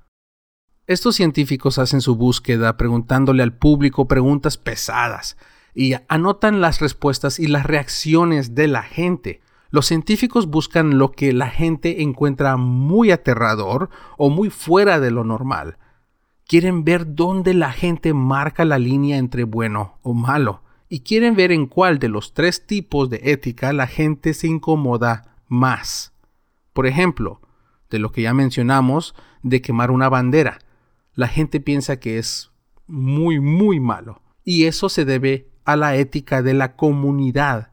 Estos 0.86 1.16
científicos 1.16 1.80
hacen 1.80 2.02
su 2.02 2.16
búsqueda 2.16 2.78
preguntándole 2.78 3.44
al 3.44 3.54
público 3.54 4.08
preguntas 4.08 4.58
pesadas 4.58 5.38
y 5.74 5.94
anotan 6.08 6.62
las 6.62 6.80
respuestas 6.82 7.40
y 7.40 7.48
las 7.48 7.66
reacciones 7.66 8.54
de 8.54 8.68
la 8.68 8.84
gente. 8.84 9.42
Los 9.70 9.88
científicos 9.88 10.48
buscan 10.48 10.98
lo 10.98 11.12
que 11.12 11.34
la 11.34 11.50
gente 11.50 12.04
encuentra 12.04 12.58
muy 12.58 13.12
aterrador 13.12 13.90
o 14.18 14.30
muy 14.30 14.50
fuera 14.50 15.00
de 15.00 15.12
lo 15.12 15.24
normal 15.24 15.78
quieren 16.48 16.84
ver 16.84 17.16
dónde 17.16 17.54
la 17.54 17.72
gente 17.72 18.14
marca 18.14 18.66
la 18.66 18.78
línea 18.78 19.18
entre 19.18 19.44
bueno 19.44 19.98
o 20.02 20.14
malo 20.14 20.62
y 20.90 21.00
quieren 21.00 21.36
ver 21.36 21.52
en 21.52 21.66
cuál 21.66 22.00
de 22.00 22.10
los 22.10 22.34
tres 22.34 22.68
tipos 22.68 23.10
de 23.10 23.22
ética 23.24 23.74
la 23.74 23.88
gente 23.88 24.34
se 24.34 24.48
incomoda 24.48 25.36
más. 25.48 26.14
Por 26.74 26.86
ejemplo, 26.86 27.42
de 27.90 28.00
lo 28.00 28.12
que 28.12 28.24
ya 28.24 28.34
mencionamos 28.34 29.16
de 29.42 29.62
quemar 29.62 29.92
una 29.92 30.10
bandera. 30.10 30.60
La 31.16 31.28
gente 31.28 31.60
piensa 31.60 32.00
que 32.00 32.18
es 32.18 32.52
muy, 32.88 33.40
muy 33.40 33.80
malo. 33.80 34.22
Y 34.44 34.66
eso 34.66 34.90
se 34.90 35.06
debe 35.06 35.50
a 35.64 35.76
la 35.76 35.96
ética 35.96 36.42
de 36.42 36.54
la 36.54 36.76
comunidad. 36.76 37.72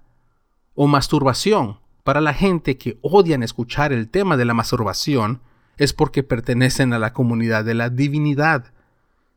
O 0.75 0.87
masturbación. 0.87 1.79
Para 2.05 2.21
la 2.21 2.35
gente 2.35 2.79
que 2.79 2.99
odian 3.03 3.43
escuchar 3.43 3.93
el 3.93 4.09
tema 4.09 4.37
de 4.37 4.45
la 4.45 4.55
masturbación, 4.55 5.41
es 5.77 5.93
porque 5.93 6.23
pertenecen 6.23 6.93
a 6.93 6.99
la 6.99 7.13
comunidad 7.13 7.65
de 7.65 7.75
la 7.75 7.89
divinidad. 7.89 8.73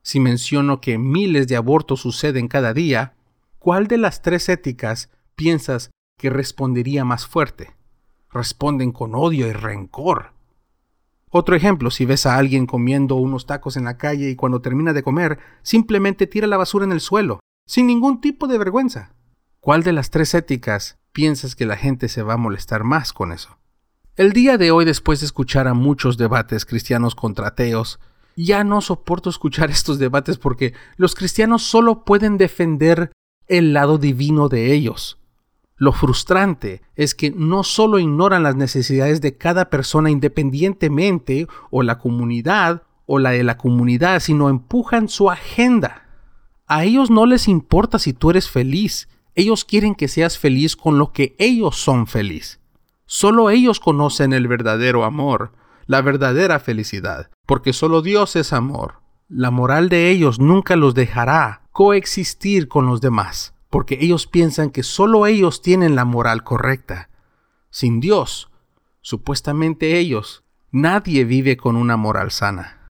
Si 0.02 0.20
menciono 0.20 0.82
que 0.82 0.98
miles 0.98 1.48
de 1.48 1.56
abortos 1.56 2.02
suceden 2.02 2.50
cada 2.50 2.74
día, 2.74 3.14
¿cuál 3.60 3.88
de 3.88 3.98
las 3.98 4.22
tres 4.22 4.50
éticas 4.50 5.10
piensas 5.36 5.92
que 6.18 6.30
respondería 6.30 7.06
más 7.06 7.26
fuerte? 7.26 7.72
Responden 8.30 8.92
con 8.92 9.16
odio 9.16 9.48
y 9.48 9.54
rencor. 9.54 10.34
Otro 11.36 11.56
ejemplo, 11.56 11.90
si 11.90 12.06
ves 12.06 12.28
a 12.28 12.38
alguien 12.38 12.68
comiendo 12.68 13.16
unos 13.16 13.48
tacos 13.48 13.76
en 13.76 13.86
la 13.86 13.98
calle 13.98 14.30
y 14.30 14.36
cuando 14.36 14.62
termina 14.62 14.94
de 14.94 15.02
comer, 15.02 15.40
simplemente 15.64 16.28
tira 16.28 16.46
la 16.46 16.58
basura 16.58 16.86
en 16.86 16.92
el 16.92 17.02
suelo, 17.02 17.40
sin 17.66 17.88
ningún 17.88 18.22
tipo 18.22 18.46
de 18.46 18.60
vergüenza. 18.60 19.16
¿Cuál 19.60 19.82
de 19.82 19.94
las 19.94 20.12
tres 20.12 20.36
éticas 20.36 21.00
piensas 21.12 21.56
que 21.56 21.66
la 21.66 21.76
gente 21.76 22.08
se 22.08 22.22
va 22.22 22.36
a 22.36 22.38
molestar 22.38 22.84
más 22.84 23.14
con 23.14 23.32
eso? 23.32 23.58
El 24.16 24.32
día 24.32 24.60
de 24.60 24.70
hoy, 24.70 24.86
después 24.86 25.22
de 25.22 25.26
escuchar 25.26 25.68
a 25.68 25.74
muchos 25.74 26.20
debates 26.20 26.68
cristianos 26.68 27.16
contra 27.16 27.48
ateos, 27.48 28.00
ya 28.36 28.64
no 28.64 28.80
soporto 28.82 29.32
escuchar 29.32 29.72
estos 29.72 29.98
debates 29.98 30.38
porque 30.38 30.76
los 30.98 31.16
cristianos 31.16 31.64
solo 31.64 32.06
pueden 32.06 32.38
defender 32.38 33.12
el 33.48 33.74
lado 33.74 33.98
divino 33.98 34.50
de 34.50 34.72
ellos. 34.72 35.18
Lo 35.76 35.92
frustrante 35.92 36.82
es 36.96 37.16
que 37.16 37.32
no 37.32 37.64
solo 37.64 38.00
ignoran 38.00 38.44
las 38.44 38.56
necesidades 38.56 39.22
de 39.22 39.38
cada 39.38 39.70
persona 39.70 40.10
independientemente 40.10 41.48
o 41.72 41.84
la 41.84 41.98
comunidad 41.98 42.84
o 43.06 43.20
la 43.20 43.32
de 43.32 43.44
la 43.44 43.58
comunidad, 43.58 44.20
sino 44.20 44.50
empujan 44.50 45.10
su 45.10 45.30
agenda. 45.30 46.08
A 46.68 46.86
ellos 46.86 47.10
no 47.10 47.26
les 47.26 47.48
importa 47.48 48.00
si 48.00 48.14
tú 48.14 48.30
eres 48.30 48.50
feliz, 48.50 49.10
ellos 49.36 49.66
quieren 49.66 49.96
que 49.96 50.08
seas 50.08 50.38
feliz 50.38 50.76
con 50.76 50.98
lo 50.98 51.12
que 51.12 51.36
ellos 51.40 51.76
son 51.76 52.08
feliz. 52.08 52.60
Solo 53.06 53.50
ellos 53.50 53.80
conocen 53.80 54.32
el 54.34 54.48
verdadero 54.48 55.04
amor, 55.04 55.52
la 55.86 56.02
verdadera 56.02 56.60
felicidad, 56.60 57.30
porque 57.46 57.74
solo 57.74 58.02
Dios 58.02 58.36
es 58.36 58.54
amor. 58.54 59.02
La 59.28 59.52
moral 59.52 59.90
de 59.90 60.10
ellos 60.10 60.40
nunca 60.40 60.76
los 60.76 60.94
dejará 60.94 61.64
coexistir 61.72 62.68
con 62.68 62.86
los 62.86 63.02
demás, 63.02 63.53
porque 63.74 63.98
ellos 64.00 64.28
piensan 64.28 64.70
que 64.70 64.84
solo 64.84 65.26
ellos 65.26 65.64
tienen 65.64 65.96
la 65.96 66.06
moral 66.06 66.44
correcta. 66.44 67.10
Sin 67.72 68.02
Dios, 68.02 68.52
supuestamente 69.02 69.98
ellos, 69.98 70.44
nadie 70.70 71.26
vive 71.26 71.58
con 71.58 71.76
una 71.76 71.98
moral 71.98 72.30
sana. 72.30 72.88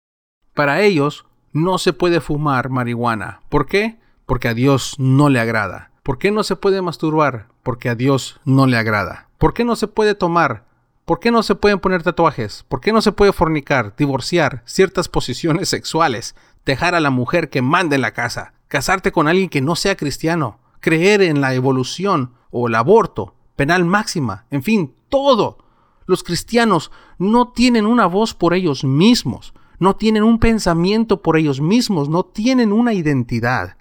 Para 0.54 0.82
ellos, 0.82 1.26
no 1.54 1.78
se 1.78 1.93
puede 1.93 2.19
fumar 2.19 2.67
marihuana. 2.67 3.39
¿Por 3.48 3.65
qué? 3.65 3.98
Porque 4.26 4.50
a 4.50 4.54
Dios 4.54 4.96
no 4.98 5.30
le 5.30 5.39
agrada. 5.39 5.91
¿Por 6.04 6.17
qué 6.17 6.32
no 6.32 6.43
se 6.43 6.58
puede 6.58 6.82
masturbar? 6.82 7.48
Porque 7.63 7.88
a 7.88 7.96
Dios 7.96 8.41
no 8.43 8.67
le 8.67 8.76
agrada. 8.76 9.30
¿Por 9.38 9.54
qué 9.54 9.63
no 9.63 9.78
se 9.78 9.88
puede 9.88 10.15
tomar? 10.15 10.65
¿Por 11.06 11.22
qué 11.22 11.32
no 11.32 11.43
se 11.43 11.56
pueden 11.56 11.80
poner 11.80 12.04
tatuajes? 12.04 12.65
¿Por 12.67 12.82
qué 12.82 12.91
no 12.91 13.02
se 13.02 13.13
puede 13.13 13.32
fornicar, 13.32 13.96
divorciar, 13.96 14.63
ciertas 14.65 15.08
posiciones 15.08 15.69
sexuales, 15.69 16.36
dejar 16.65 16.93
a 16.93 17.00
la 17.00 17.10
mujer 17.10 17.50
que 17.50 17.62
manda 17.62 17.96
en 17.96 18.02
la 18.02 18.12
casa, 18.12 18.54
casarte 18.67 19.13
con 19.13 19.30
alguien 19.30 19.48
que 19.48 19.62
no 19.62 19.78
sea 19.78 19.96
cristiano, 19.96 20.60
creer 20.84 21.22
en 21.22 21.39
la 21.41 21.56
evolución 21.56 22.34
o 22.52 22.67
el 22.67 22.76
aborto, 22.76 23.36
penal 23.56 23.86
máxima, 23.86 24.46
en 24.52 24.62
fin, 24.62 24.93
todo? 25.08 25.58
Los 26.06 26.24
cristianos 26.24 26.91
no 27.17 27.54
tienen 27.54 27.86
una 27.86 28.06
voz 28.06 28.34
por 28.34 28.54
ellos 28.54 28.84
mismos, 28.84 29.54
no 29.80 29.96
tienen 29.96 30.24
un 30.24 30.39
pensamiento 30.39 31.22
por 31.22 31.38
ellos 31.38 31.62
mismos, 31.62 32.10
no 32.10 32.24
tienen 32.26 32.74
una 32.74 32.93
identidad. 32.93 33.78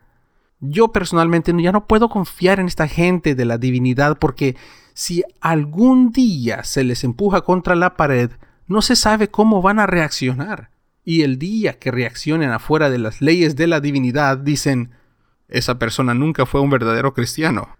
Yo 0.60 0.92
personalmente 0.92 1.52
ya 1.60 1.72
no 1.72 1.88
puedo 1.88 2.08
confiar 2.08 2.60
en 2.60 2.66
esta 2.66 2.86
gente 2.86 3.34
de 3.34 3.44
la 3.44 3.58
divinidad 3.58 4.18
porque 4.18 4.56
si 4.94 5.24
algún 5.40 6.12
día 6.12 6.62
se 6.62 6.84
les 6.84 7.02
empuja 7.02 7.40
contra 7.40 7.74
la 7.74 7.96
pared, 7.96 8.30
no 8.68 8.80
se 8.80 8.94
sabe 8.94 9.28
cómo 9.28 9.60
van 9.60 9.80
a 9.80 9.86
reaccionar. 9.86 10.70
Y 11.04 11.22
el 11.22 11.40
día 11.40 11.80
que 11.80 11.90
reaccionen 11.90 12.50
afuera 12.50 12.90
de 12.90 12.98
las 12.98 13.20
leyes 13.20 13.56
de 13.56 13.66
la 13.66 13.80
divinidad, 13.80 14.38
dicen, 14.38 14.92
esa 15.52 15.78
persona 15.78 16.14
nunca 16.14 16.46
fue 16.46 16.60
un 16.60 16.70
verdadero 16.70 17.14
cristiano. 17.14 17.76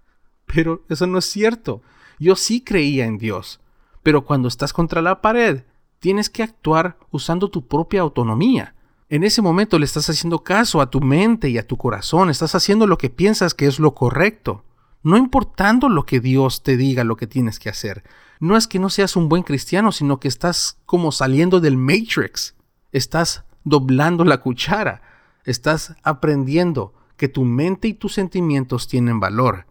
Pero 0.46 0.84
eso 0.88 1.06
no 1.06 1.18
es 1.18 1.24
cierto. 1.24 1.82
Yo 2.18 2.36
sí 2.36 2.60
creía 2.60 3.06
en 3.06 3.18
Dios. 3.18 3.60
Pero 4.02 4.24
cuando 4.24 4.48
estás 4.48 4.72
contra 4.72 5.02
la 5.02 5.20
pared, 5.20 5.64
tienes 5.98 6.30
que 6.30 6.42
actuar 6.42 6.96
usando 7.10 7.50
tu 7.50 7.66
propia 7.66 8.00
autonomía. 8.00 8.74
En 9.08 9.24
ese 9.24 9.42
momento 9.42 9.78
le 9.78 9.84
estás 9.84 10.08
haciendo 10.08 10.42
caso 10.44 10.80
a 10.80 10.90
tu 10.90 11.00
mente 11.00 11.50
y 11.50 11.58
a 11.58 11.66
tu 11.66 11.76
corazón, 11.76 12.30
estás 12.30 12.54
haciendo 12.54 12.86
lo 12.86 12.98
que 12.98 13.10
piensas 13.10 13.54
que 13.54 13.66
es 13.66 13.78
lo 13.78 13.94
correcto 13.94 14.64
no 15.02 15.16
importando 15.16 15.88
lo 15.88 16.06
que 16.06 16.20
Dios 16.20 16.62
te 16.62 16.76
diga 16.76 17.04
lo 17.04 17.16
que 17.16 17.26
tienes 17.26 17.58
que 17.58 17.68
hacer. 17.68 18.04
No 18.40 18.56
es 18.56 18.66
que 18.66 18.78
no 18.78 18.88
seas 18.88 19.16
un 19.16 19.28
buen 19.28 19.42
cristiano, 19.42 19.92
sino 19.92 20.20
que 20.20 20.28
estás 20.28 20.78
como 20.86 21.12
saliendo 21.12 21.60
del 21.60 21.76
Matrix. 21.76 22.54
Estás 22.92 23.44
doblando 23.64 24.24
la 24.24 24.40
cuchara. 24.40 25.02
Estás 25.44 25.94
aprendiendo 26.02 26.94
que 27.16 27.28
tu 27.28 27.44
mente 27.44 27.88
y 27.88 27.94
tus 27.94 28.14
sentimientos 28.14 28.88
tienen 28.88 29.20
valor. 29.20 29.66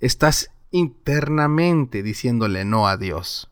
Estás 0.00 0.50
internamente 0.70 2.02
diciéndole 2.02 2.64
no 2.64 2.88
a 2.88 2.96
Dios. 2.96 3.50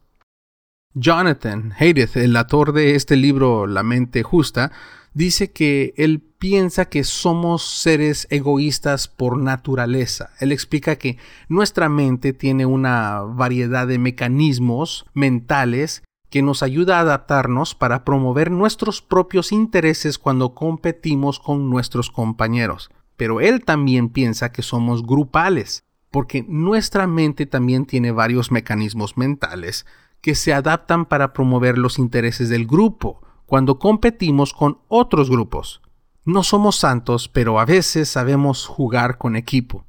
Jonathan 0.95 1.73
Haydeth, 1.79 2.17
el 2.17 2.37
autor 2.37 2.73
de 2.73 2.97
este 2.97 3.15
libro 3.15 3.69
La 3.69 3.85
mente 3.85 4.25
justa, 4.25 4.73
dice 5.15 5.53
que 5.53 5.95
él 5.97 6.21
piensa 6.21 6.87
que 6.87 7.05
somos 7.05 7.63
seres 7.63 8.27
egoístas 8.31 9.07
por 9.07 9.39
naturaleza. 9.39 10.31
Él 10.41 10.51
explica 10.51 10.97
que 10.97 11.19
nuestra 11.49 11.89
mente 11.89 12.33
tiene 12.33 12.67
una 12.67 13.21
variedad 13.21 13.87
de 13.87 13.99
mecanismos 13.99 15.07
mentales 15.13 16.03
que 16.31 16.43
nos 16.43 16.63
ayuda 16.63 16.99
a 16.99 17.01
adaptarnos 17.01 17.75
para 17.75 18.05
promover 18.05 18.51
nuestros 18.51 19.03
propios 19.03 19.53
intereses 19.53 20.19
cuando 20.19 20.55
competimos 20.55 21.41
con 21.41 21.69
nuestros 21.69 22.11
compañeros. 22.11 22.91
Pero 23.21 23.43
él 23.43 23.67
también 23.67 24.09
piensa 24.09 24.51
que 24.51 24.63
somos 24.63 25.07
grupales, 25.07 25.85
porque 26.11 26.43
nuestra 26.49 27.07
mente 27.07 27.45
también 27.45 27.85
tiene 27.85 28.13
varios 28.13 28.51
mecanismos 28.51 29.19
mentales 29.19 29.85
que 30.23 30.35
se 30.35 30.55
adaptan 30.55 31.05
para 31.05 31.35
promover 31.35 31.77
los 31.77 31.99
intereses 31.99 32.49
del 32.49 32.67
grupo 32.67 33.21
cuando 33.45 33.79
competimos 33.79 34.55
con 34.55 34.79
otros 34.89 35.29
grupos. 35.29 35.83
No 36.25 36.43
somos 36.43 36.77
santos, 36.77 37.29
pero 37.29 37.61
a 37.61 37.67
veces 37.67 38.09
sabemos 38.09 38.65
jugar 38.65 39.19
con 39.19 39.37
equipo. 39.37 39.85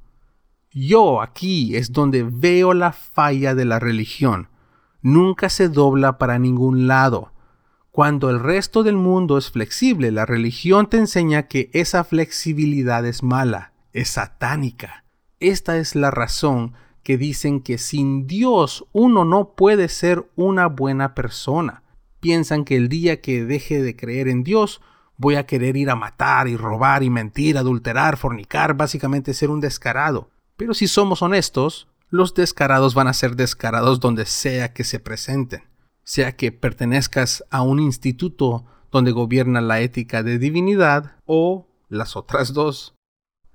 Yo 0.70 1.22
aquí 1.22 1.78
es 1.78 1.94
donde 1.94 2.24
veo 2.24 2.74
la 2.74 2.92
falla 2.92 3.56
de 3.56 3.64
la 3.64 3.80
religión. 3.80 4.50
Nunca 5.02 5.48
se 5.48 5.70
dobla 5.70 6.18
para 6.18 6.38
ningún 6.38 6.86
lado. 6.86 7.31
Cuando 7.92 8.30
el 8.30 8.40
resto 8.40 8.84
del 8.84 8.96
mundo 8.96 9.38
es 9.38 9.52
flexible, 9.52 10.12
la 10.12 10.26
religión 10.26 10.90
te 10.90 10.98
enseña 10.98 11.48
que 11.48 11.70
esa 11.74 12.04
flexibilidad 12.04 13.06
es 13.06 13.22
mala, 13.22 13.74
es 13.94 14.10
satánica. 14.10 15.04
Esta 15.40 15.78
es 15.78 15.96
la 15.96 16.10
razón 16.10 16.74
que 17.04 17.18
dicen 17.18 17.62
que 17.62 17.78
sin 17.78 18.28
Dios 18.28 18.86
uno 18.92 19.26
no 19.26 19.56
puede 19.56 19.90
ser 19.90 20.30
una 20.36 20.68
buena 20.68 21.14
persona 21.16 21.82
piensan 22.22 22.64
que 22.64 22.78
el 22.78 22.88
día 22.88 23.20
que 23.20 23.44
deje 23.44 23.82
de 23.82 23.98
creer 23.98 24.30
en 24.30 24.46
Dios, 24.46 24.80
voy 25.18 25.36
a 25.36 25.46
querer 25.46 25.76
ir 25.76 25.90
a 25.90 25.96
matar 25.96 26.48
y 26.48 26.56
robar 26.56 27.04
y 27.04 27.10
mentir, 27.10 27.58
adulterar, 27.58 28.16
fornicar, 28.16 28.76
básicamente 28.76 29.34
ser 29.34 29.50
un 29.50 29.60
descarado. 29.60 30.30
Pero 30.56 30.74
si 30.74 30.88
somos 30.88 31.22
honestos, 31.22 31.90
los 32.10 32.34
descarados 32.34 32.94
van 32.94 33.08
a 33.08 33.14
ser 33.14 33.36
descarados 33.36 34.00
donde 34.00 34.26
sea 34.26 34.74
que 34.74 34.84
se 34.84 35.00
presenten, 35.00 35.64
sea 36.04 36.36
que 36.36 36.52
pertenezcas 36.52 37.44
a 37.50 37.62
un 37.62 37.80
instituto 37.80 38.66
donde 38.92 39.12
gobierna 39.12 39.62
la 39.62 39.82
ética 39.82 40.24
de 40.24 40.40
divinidad 40.40 41.16
o 41.26 41.68
las 41.90 42.16
otras 42.16 42.54
dos. 42.54 42.96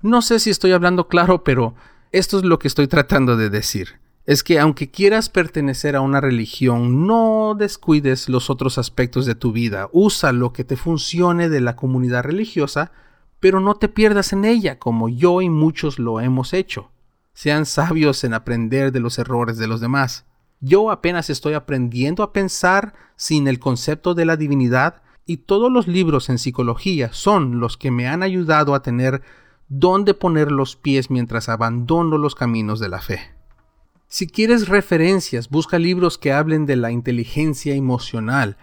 No 0.02 0.22
sé 0.22 0.40
si 0.40 0.50
estoy 0.50 0.72
hablando 0.72 1.08
claro, 1.08 1.44
pero 1.44 1.74
esto 2.12 2.38
es 2.38 2.44
lo 2.44 2.58
que 2.58 2.68
estoy 2.68 2.86
tratando 2.86 3.36
de 3.36 3.50
decir 3.50 4.00
es 4.26 4.42
que 4.42 4.58
aunque 4.58 4.90
quieras 4.90 5.28
pertenecer 5.28 5.94
a 5.94 6.00
una 6.00 6.20
religión, 6.20 7.06
no 7.06 7.54
descuides 7.56 8.28
los 8.28 8.50
otros 8.50 8.76
aspectos 8.76 9.24
de 9.24 9.36
tu 9.36 9.52
vida. 9.52 9.88
Usa 9.92 10.32
lo 10.32 10.52
que 10.52 10.64
te 10.64 10.76
funcione 10.76 11.48
de 11.48 11.60
la 11.60 11.76
comunidad 11.76 12.24
religiosa, 12.24 12.90
pero 13.38 13.60
no 13.60 13.76
te 13.76 13.88
pierdas 13.88 14.32
en 14.32 14.44
ella, 14.44 14.80
como 14.80 15.08
yo 15.08 15.42
y 15.42 15.48
muchos 15.48 16.00
lo 16.00 16.20
hemos 16.20 16.52
hecho. 16.54 16.90
Sean 17.34 17.66
sabios 17.66 18.24
en 18.24 18.34
aprender 18.34 18.90
de 18.90 18.98
los 18.98 19.18
errores 19.20 19.58
de 19.58 19.68
los 19.68 19.80
demás. 19.80 20.25
Yo 20.60 20.90
apenas 20.90 21.30
estoy 21.30 21.54
aprendiendo 21.54 22.22
a 22.22 22.32
pensar 22.32 22.94
sin 23.16 23.48
el 23.48 23.58
concepto 23.58 24.14
de 24.14 24.24
la 24.24 24.36
divinidad 24.36 25.02
y 25.26 25.38
todos 25.38 25.70
los 25.70 25.88
libros 25.88 26.28
en 26.28 26.38
psicología 26.38 27.12
son 27.12 27.60
los 27.60 27.76
que 27.76 27.90
me 27.90 28.06
han 28.06 28.22
ayudado 28.22 28.74
a 28.74 28.82
tener 28.82 29.22
dónde 29.68 30.14
poner 30.14 30.52
los 30.52 30.76
pies 30.76 31.10
mientras 31.10 31.48
abandono 31.48 32.18
los 32.18 32.34
caminos 32.34 32.78
de 32.80 32.88
la 32.88 33.00
fe. 33.00 33.36
Si 34.08 34.28
quieres 34.28 34.68
referencias, 34.68 35.48
busca 35.50 35.78
libros 35.78 36.16
que 36.16 36.32
hablen 36.32 36.64
de 36.64 36.76
la 36.76 36.92
inteligencia 36.92 37.74
emocional. 37.74 38.56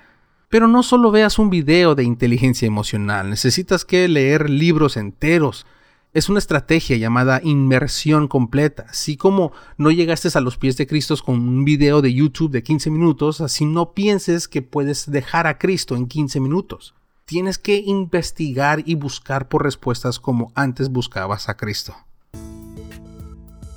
Pero 0.50 0.68
no 0.68 0.84
solo 0.84 1.12
veas 1.12 1.38
un 1.38 1.50
video 1.50 1.96
de 1.96 2.04
inteligencia 2.04 2.66
emocional, 2.66 3.30
necesitas 3.30 3.86
que 3.86 4.08
leer 4.08 4.50
libros 4.50 4.98
enteros. 4.98 5.66
Es 6.14 6.30
una 6.30 6.38
estrategia 6.38 6.96
llamada 6.96 7.42
inmersión 7.44 8.28
completa. 8.28 8.86
Así 8.88 9.18
como 9.18 9.52
no 9.78 9.90
llegaste 9.90 10.30
a 10.38 10.42
los 10.42 10.58
pies 10.58 10.78
de 10.78 10.86
Cristo 10.86 11.16
con 11.26 11.36
un 11.40 11.66
video 11.66 12.04
de 12.04 12.14
YouTube 12.14 12.52
de 12.52 12.62
15 12.62 12.92
minutos, 12.92 13.42
así 13.42 13.66
no 13.66 13.94
pienses 13.94 14.48
que 14.48 14.62
puedes 14.62 15.10
dejar 15.10 15.48
a 15.48 15.58
Cristo 15.58 15.96
en 15.96 16.06
15 16.06 16.40
minutos. 16.40 16.94
Tienes 17.26 17.58
que 17.58 17.78
investigar 17.78 18.84
y 18.86 18.94
buscar 18.94 19.48
por 19.48 19.64
respuestas 19.64 20.20
como 20.20 20.52
antes 20.54 20.90
buscabas 20.90 21.50
a 21.50 21.58
Cristo. 21.58 21.96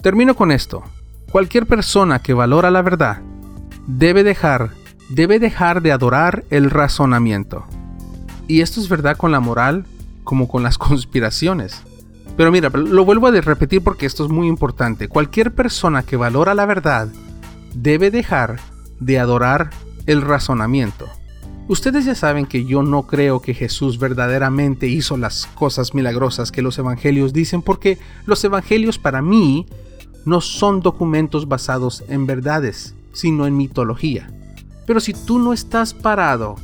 Termino 0.02 0.36
con 0.36 0.52
esto. 0.52 0.82
Cualquier 1.32 1.64
persona 1.64 2.18
que 2.18 2.34
valora 2.34 2.70
la 2.70 2.82
verdad 2.82 3.22
debe 3.86 4.24
dejar, 4.24 4.72
debe 5.08 5.38
dejar 5.38 5.80
de 5.80 5.92
adorar 5.92 6.44
el 6.50 6.70
razonamiento. 6.70 7.64
Y 8.46 8.60
esto 8.60 8.78
es 8.78 8.90
verdad 8.90 9.16
con 9.16 9.32
la 9.32 9.40
moral 9.40 9.86
como 10.22 10.48
con 10.48 10.62
las 10.62 10.76
conspiraciones. 10.78 11.82
Pero 12.36 12.52
mira, 12.52 12.68
lo 12.68 13.04
vuelvo 13.04 13.26
a 13.26 13.30
repetir 13.30 13.82
porque 13.82 14.06
esto 14.06 14.24
es 14.24 14.30
muy 14.30 14.46
importante. 14.46 15.08
Cualquier 15.08 15.54
persona 15.54 16.02
que 16.02 16.16
valora 16.16 16.54
la 16.54 16.66
verdad 16.66 17.08
debe 17.74 18.10
dejar 18.10 18.60
de 19.00 19.18
adorar 19.18 19.70
el 20.06 20.22
razonamiento. 20.22 21.06
Ustedes 21.68 22.04
ya 22.04 22.14
saben 22.14 22.46
que 22.46 22.64
yo 22.64 22.82
no 22.82 23.08
creo 23.08 23.40
que 23.40 23.52
Jesús 23.52 23.98
verdaderamente 23.98 24.86
hizo 24.86 25.16
las 25.16 25.46
cosas 25.46 25.94
milagrosas 25.94 26.52
que 26.52 26.62
los 26.62 26.78
evangelios 26.78 27.32
dicen 27.32 27.60
porque 27.60 27.98
los 28.24 28.44
evangelios 28.44 28.98
para 28.98 29.20
mí 29.20 29.66
no 30.24 30.40
son 30.40 30.80
documentos 30.80 31.48
basados 31.48 32.04
en 32.08 32.26
verdades, 32.26 32.94
sino 33.12 33.46
en 33.46 33.56
mitología. 33.56 34.30
Pero 34.86 35.00
si 35.00 35.12
tú 35.12 35.40
no 35.40 35.52
estás 35.52 35.92
parado 35.92 36.54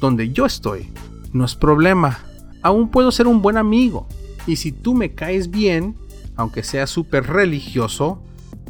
donde 0.00 0.30
yo 0.30 0.46
estoy, 0.46 0.92
no 1.32 1.44
es 1.44 1.56
problema. 1.56 2.20
Aún 2.62 2.88
puedo 2.88 3.10
ser 3.10 3.26
un 3.26 3.42
buen 3.42 3.56
amigo. 3.56 4.06
Y 4.46 4.56
si 4.56 4.72
tú 4.72 4.94
me 4.94 5.14
caes 5.14 5.50
bien, 5.50 5.96
aunque 6.36 6.62
sea 6.62 6.86
súper 6.86 7.26
religioso, 7.26 8.22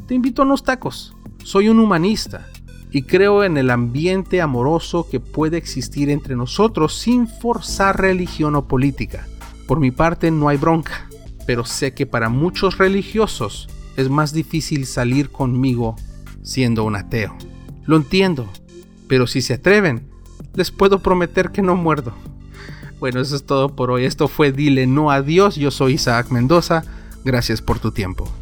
te 0.06 0.14
invito 0.14 0.42
a 0.42 0.44
unos 0.44 0.64
tacos. 0.64 1.14
Soy 1.44 1.68
un 1.68 1.78
humanista 1.78 2.48
y 2.90 3.02
creo 3.02 3.42
en 3.42 3.56
el 3.56 3.70
ambiente 3.70 4.40
amoroso 4.40 5.08
que 5.10 5.18
puede 5.18 5.56
existir 5.56 6.10
entre 6.10 6.36
nosotros 6.36 6.94
sin 6.98 7.26
forzar 7.26 8.00
religión 8.00 8.54
o 8.54 8.68
política. 8.68 9.26
Por 9.66 9.80
mi 9.80 9.90
parte 9.90 10.30
no 10.30 10.48
hay 10.48 10.58
bronca, 10.58 11.08
pero 11.46 11.64
sé 11.64 11.94
que 11.94 12.06
para 12.06 12.28
muchos 12.28 12.78
religiosos 12.78 13.68
es 13.96 14.10
más 14.10 14.32
difícil 14.32 14.86
salir 14.86 15.30
conmigo 15.30 15.96
siendo 16.42 16.84
un 16.84 16.96
ateo. 16.96 17.36
Lo 17.84 17.96
entiendo, 17.96 18.46
pero 19.08 19.26
si 19.26 19.40
se 19.40 19.54
atreven, 19.54 20.08
les 20.54 20.70
puedo 20.70 21.00
prometer 21.00 21.50
que 21.50 21.62
no 21.62 21.76
muerdo. 21.76 22.12
Bueno, 23.02 23.20
eso 23.20 23.34
es 23.34 23.42
todo 23.42 23.74
por 23.74 23.90
hoy. 23.90 24.04
Esto 24.04 24.28
fue 24.28 24.52
Dile 24.52 24.86
No 24.86 25.10
a 25.10 25.22
Dios. 25.22 25.56
Yo 25.56 25.72
soy 25.72 25.94
Isaac 25.94 26.30
Mendoza. 26.30 26.84
Gracias 27.24 27.60
por 27.60 27.80
tu 27.80 27.90
tiempo. 27.90 28.32